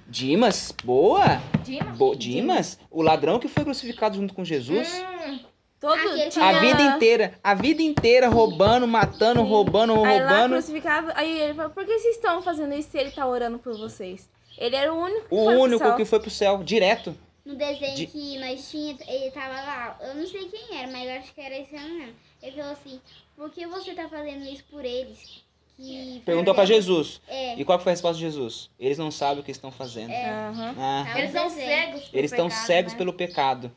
[0.07, 0.75] Dimas?
[0.85, 1.41] Boa!
[1.63, 1.93] Dima?
[1.93, 2.79] Bo Dimas?
[2.91, 4.93] O ladrão que foi crucificado junto com Jesus?
[5.29, 5.39] Hum,
[5.81, 5.97] Todo
[6.31, 6.45] tinha...
[6.45, 9.47] A vida inteira, a vida inteira roubando, matando, Sim.
[9.47, 10.53] roubando, Aí lá roubando.
[10.55, 13.79] crucificado, aí ele falou, por que vocês estão fazendo isso se ele tá orando por
[13.79, 14.29] vocês?
[14.61, 15.97] Ele era o único que O foi pro único céu.
[15.97, 17.17] que foi pro céu, direto.
[17.45, 21.09] No desenho De- que nós tinha, ele tava lá, eu não sei quem era, mas
[21.09, 22.15] eu acho que era esse ano mesmo.
[22.43, 23.01] Ele falou assim,
[23.37, 25.43] por que você tá fazendo isso por eles?
[25.77, 27.23] Que Perguntou pra Jesus.
[27.27, 28.69] É, E qual que foi a resposta de Jesus?
[28.79, 30.11] Eles não sabem o que estão fazendo.
[30.13, 30.31] É.
[30.31, 30.75] Aham.
[30.79, 31.19] Ah, Tá.
[31.19, 32.99] eles são cegos pelo eles estão pecado, cegos né?
[32.99, 33.73] pelo pecado.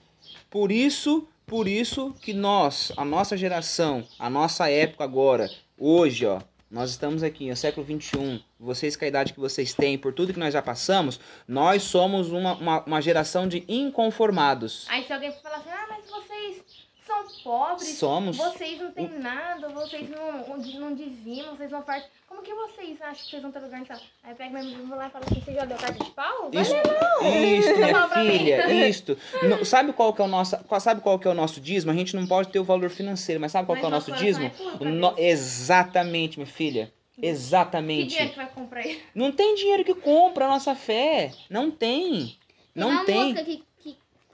[0.49, 6.41] Por isso, por isso que nós, a nossa geração, a nossa época agora, hoje, ó,
[6.73, 10.33] nós estamos aqui no século 21, vocês com a idade que vocês têm, por tudo
[10.33, 14.87] que nós já passamos, nós somos uma, uma, uma geração de inconformados.
[14.89, 16.63] Aí se alguém falar assim, ah, mas vocês
[17.05, 18.37] são pobres, Somos.
[18.37, 22.07] vocês não têm nada, vocês não, não dizimam, vocês não fazem.
[22.27, 23.97] Como que vocês acham que vocês vão ter lugar céu?
[24.23, 26.49] Aí pega meu amigo lá e fala assim, você já deu carta de pau?
[26.51, 29.17] Vai Isto, ler, isto, minha filha, isto.
[29.43, 31.91] Não- sabe qual que é o nosso, sabe qual que é o nosso dízimo?
[31.91, 33.91] A gente não pode ter o valor financeiro, mas sabe qual Mas que é o
[33.91, 34.45] nosso nosso dízimo?
[34.47, 36.91] é O no- exatamente, minha filha.
[37.15, 38.07] Que Exatamente.
[38.07, 38.99] dinheiro que vai comprar isso?
[39.13, 41.31] Não tem dinheiro que compra a nossa fé.
[41.47, 42.35] Não tem.
[42.73, 43.63] Não uma tem.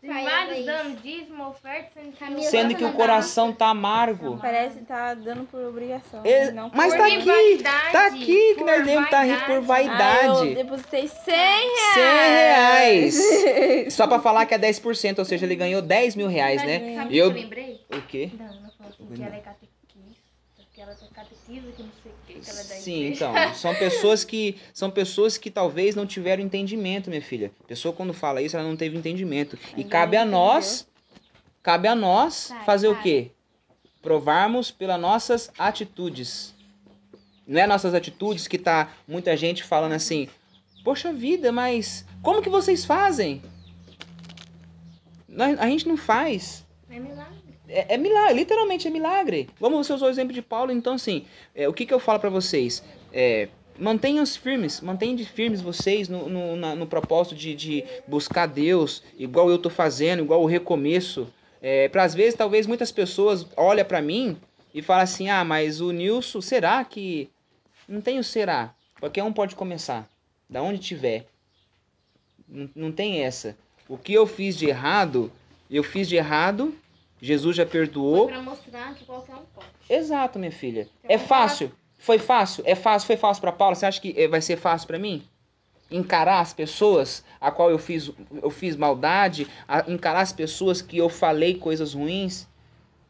[0.01, 3.67] Tem vários danos, dízimo, oferta, sendo que Camila, o Sendo que o Não coração tá
[3.69, 4.37] amargo.
[4.37, 6.21] Parece que tá dando por obrigação.
[6.23, 6.51] É?
[6.51, 9.59] Não mas por tá aqui, vaidade, tá aqui que nós devemos estar rindo por Ah,
[9.59, 10.47] vaidade.
[10.47, 13.93] eu depositei 100 100 reais.
[13.93, 16.95] Só pra falar que é 10%, ou seja, ele ganhou 10 mil reais, né?
[16.95, 17.81] sabe eu- o que eu lembrei?
[17.91, 18.29] O quê?
[18.33, 19.68] Da Ana falou assim, que ela é catequista,
[20.79, 23.33] que ela é catequista, que não sei o que, que ela é da Sim, então,
[23.53, 27.51] são pessoas que são pessoas que talvez não tiveram entendimento, minha filha.
[27.65, 29.59] A pessoa quando fala isso, ela não teve entendimento.
[29.75, 30.87] E cabe a não nós,
[31.61, 33.03] cabe a nós Tá, fazer o cara.
[33.03, 33.31] quê?
[34.01, 36.55] Provarmos pelas nossas atitudes.
[37.45, 40.29] Não é nossas atitudes que tá muita gente falando assim:
[40.85, 43.41] "Poxa vida, mas como que vocês fazem?"
[45.27, 46.65] Nós- A gente não faz.
[46.89, 47.38] É milagre.
[47.69, 49.47] É, é milagre, literalmente é milagre.
[49.59, 52.29] Vamos usar o exemplo de Paulo, então assim, é, o que, que eu falo pra
[52.29, 52.83] vocês?
[53.13, 53.47] É,
[53.77, 59.49] Mantenham-se firmes, mantenham firmes vocês no, no, na- no propósito de, de buscar Deus, igual
[59.49, 61.31] eu tô fazendo, igual o recomeço.
[61.61, 64.35] É, para às vezes, talvez muitas pessoas olham pra mim
[64.73, 67.29] e falam assim: ah, mas o Nilson, será que.
[67.87, 68.73] Não tem o será.
[68.99, 70.09] Qualquer um pode começar,
[70.49, 71.25] da onde tiver.
[72.49, 73.55] Não, não tem essa.
[73.87, 75.31] O que eu fiz de errado,
[75.71, 76.75] eu fiz de errado,
[77.21, 78.27] Jesus já Foi perdoou.
[78.27, 79.67] pra mostrar que qualquer um pode.
[79.89, 80.87] Exato, minha filha.
[81.03, 81.71] Então, É fácil?
[81.97, 82.63] Foi fácil?
[82.65, 83.07] É fácil?
[83.07, 83.75] Foi fácil pra Paula?
[83.75, 85.23] Você acha que eh, vai ser fácil pra mim?
[85.91, 88.11] Encarar as pessoas a qual eu fiz,
[88.41, 89.47] eu fiz maldade,
[89.87, 92.47] encarar as pessoas que eu falei coisas ruins,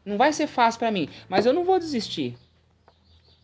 [0.04, 2.36] não vai ser fácil pra mim, mas eu não vou desistir.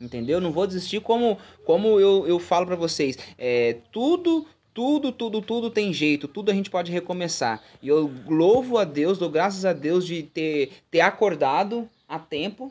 [0.01, 0.41] Entendeu?
[0.41, 3.17] Não vou desistir como, como eu, eu falo pra vocês.
[3.39, 4.47] É, tudo,
[4.77, 7.63] tudo, tudo, tudo tem jeito, tudo a gente pode recomeçar.
[7.83, 12.71] E eu louvo a Deus, dou graças a Deus de ter, ter acordado a tempo,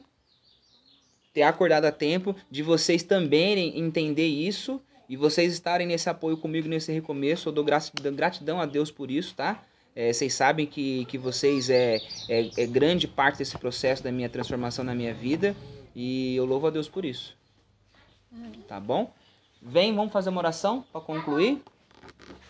[1.34, 4.80] ter acordado a tempo, de vocês também entender isso
[5.10, 7.50] e vocês estarem nesse apoio comigo nesse recomeço.
[7.50, 9.64] Eu dou gratidão, a Deus por isso, tá?
[9.96, 11.98] É, vocês sabem que, que vocês é,
[12.30, 15.56] é, é grande parte desse processo da minha transformação na minha vida
[15.96, 17.36] e eu louvo a Deus por isso.
[18.68, 19.12] Tá bom?
[19.60, 21.64] Vem, vamos fazer uma oração para concluir?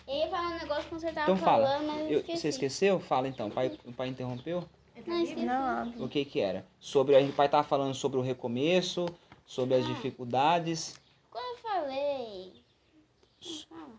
[0.08, 1.66] Eu ia falar um negócio quando você tava Então fala.
[1.66, 2.40] falando, mas eu Eu- esqueci.
[2.40, 3.00] você esqueceu?
[3.00, 3.48] Fala então.
[3.48, 4.64] O pai, o pai interrompeu?
[5.06, 5.44] Não, esqueci.
[5.44, 6.64] Não, O que que era?
[6.80, 9.06] Sobre o pai tava falando sobre o recomeço,
[9.46, 9.88] sobre as Ah.
[9.88, 10.98] dificuldades,
[11.30, 12.52] Quando eu falei...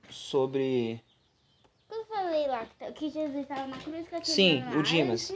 [0.09, 1.01] Sobre
[1.87, 4.59] Quando eu falei lá que, tá- que Jesus estava na cruz, que eu tinha Sim,
[4.59, 5.33] falado o lá, Dimas.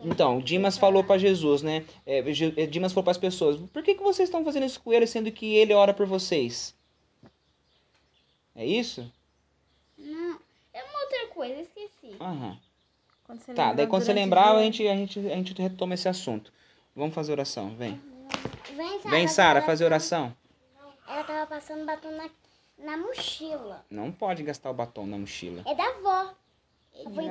[0.00, 1.84] Então, o Dimas falou para Jesus, né?
[2.06, 4.92] É, é, Dimas falou para as pessoas: por que, que vocês estão fazendo isso com
[4.92, 6.74] ele, sendo que ele ora por vocês?
[8.56, 9.10] É isso?
[9.96, 10.38] Não,
[10.72, 12.16] é uma outra coisa, eu esqueci.
[12.20, 12.58] Aham.
[13.24, 16.08] Quando você Tá, daí quando você lembrar, a gente, a, gente, a gente retoma esse
[16.08, 16.52] assunto.
[16.94, 18.00] Vamos fazer oração, vem.
[18.76, 19.10] Vem, Sara.
[19.10, 20.34] Vem, Sara, fazer oração.
[21.08, 22.28] Ela tava passando batom na,
[22.78, 23.84] na mochila.
[23.90, 25.62] Não pode gastar o batom na mochila.
[25.66, 26.34] É da avó.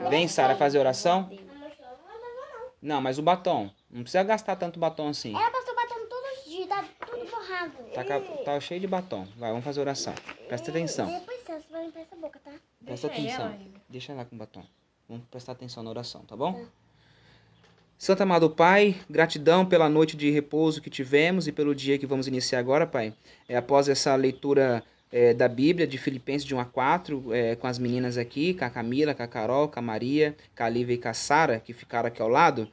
[0.09, 1.21] Vem, Sara, fazer oração.
[1.23, 3.69] Na mochila não é da avó, Não, mas o batom.
[3.89, 5.31] Não precisa gastar tanto batom assim.
[5.33, 5.41] não.
[5.41, 7.71] Ela passou batom todos os dias, tá tudo borrado.
[7.93, 8.03] Tá,
[8.45, 9.27] tá cheio de batom.
[9.37, 10.13] Vai, vamos fazer oração.
[10.47, 11.07] Presta atenção.
[11.07, 11.41] Depois
[11.99, 12.51] essa boca, tá?
[12.83, 13.45] Presta Deixa atenção.
[13.45, 13.59] ela.
[13.89, 14.63] Deixa ela com batom.
[15.07, 16.65] Vamos prestar atenção na oração, tá bom?
[17.97, 22.27] Santo amado Pai, gratidão pela noite de repouso que tivemos e pelo dia que vamos
[22.27, 23.13] iniciar agora, Pai.
[23.47, 27.67] É, após essa leitura é, da Bíblia de Filipenses de 1 a 4, é, com
[27.67, 30.95] as meninas aqui, com a Camila, com a Carol, com a Maria, com a Lívia
[30.95, 32.67] e com a Sara, que ficaram aqui ao lado,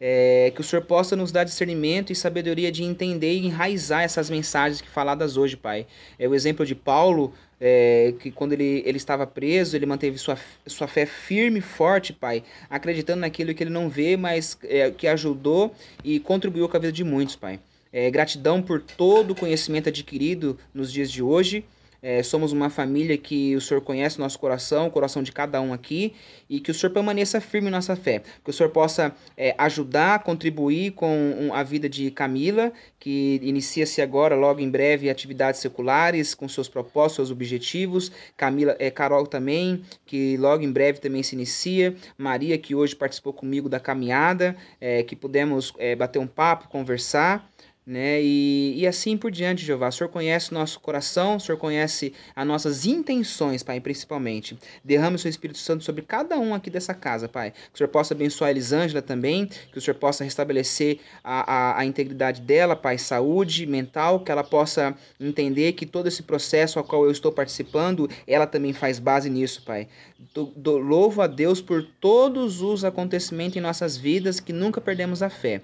[0.00, 4.30] é, que o Senhor possa nos dar discernimento e sabedoria de entender e enraizar essas
[4.30, 5.86] mensagens que faladas hoje, Pai.
[6.18, 7.34] É o exemplo de Paulo,
[7.64, 10.36] é, que quando ele, ele estava preso, ele manteve sua,
[10.66, 15.06] sua fé firme e forte, Pai, acreditando naquilo que ele não vê, mas é, que
[15.06, 17.60] ajudou e contribuiu com a vida de muitos, Pai.
[17.92, 21.64] É, gratidão por todo o conhecimento adquirido nos dias de hoje.
[22.02, 25.60] É, somos uma família que o Senhor conhece o nosso coração, o coração de cada
[25.60, 26.14] um aqui,
[26.50, 28.22] e que o Senhor permaneça firme em nossa fé.
[28.42, 34.34] Que o Senhor possa é, ajudar, contribuir com a vida de Camila, que inicia-se agora,
[34.34, 38.10] logo em breve, atividades seculares, com seus propósitos, seus objetivos.
[38.36, 41.94] Camila, é, Carol também, que logo em breve também se inicia.
[42.18, 47.48] Maria, que hoje participou comigo da caminhada, é, que pudemos é, bater um papo, conversar
[47.86, 48.22] né?
[48.22, 49.88] E, e assim por diante, Jeová.
[49.88, 54.56] O Senhor conhece nosso coração, o Senhor conhece as nossas intenções, Pai, principalmente.
[54.84, 57.50] Derrame o seu Espírito Santo sobre cada um aqui dessa casa, Pai.
[57.50, 61.80] Que o Senhor possa abençoar a Elisângela também, que o Senhor possa restabelecer a, a,
[61.80, 66.84] a integridade dela, Pai, saúde mental, que ela possa entender que todo esse processo ao
[66.84, 69.88] qual eu estou participando, ela também faz base nisso, Pai.
[70.32, 75.20] Do, do, louvo a Deus por todos os acontecimentos em nossas vidas que nunca perdemos
[75.20, 75.62] a fé.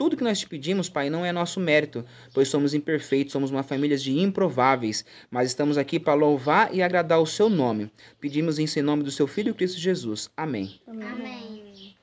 [0.00, 3.62] Tudo que nós te pedimos, Pai, não é nosso mérito, pois somos imperfeitos, somos uma
[3.62, 7.92] família de improváveis, mas estamos aqui para louvar e agradar o seu nome.
[8.18, 10.30] Pedimos isso em nome do seu Filho Cristo Jesus.
[10.34, 10.80] Amém.
[10.88, 11.94] Amém.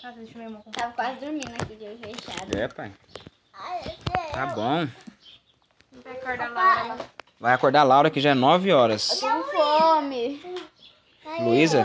[0.00, 2.56] Tá, com Tava quase dormindo aqui de olho fechado.
[2.56, 2.92] É, pai.
[4.32, 4.88] Tá bom.
[6.02, 6.98] Vai acordar a Laura lá.
[7.38, 9.20] Vai acordar a Laura que já é 9 horas.
[9.20, 10.40] Tô com fome.
[11.40, 11.84] Luísa,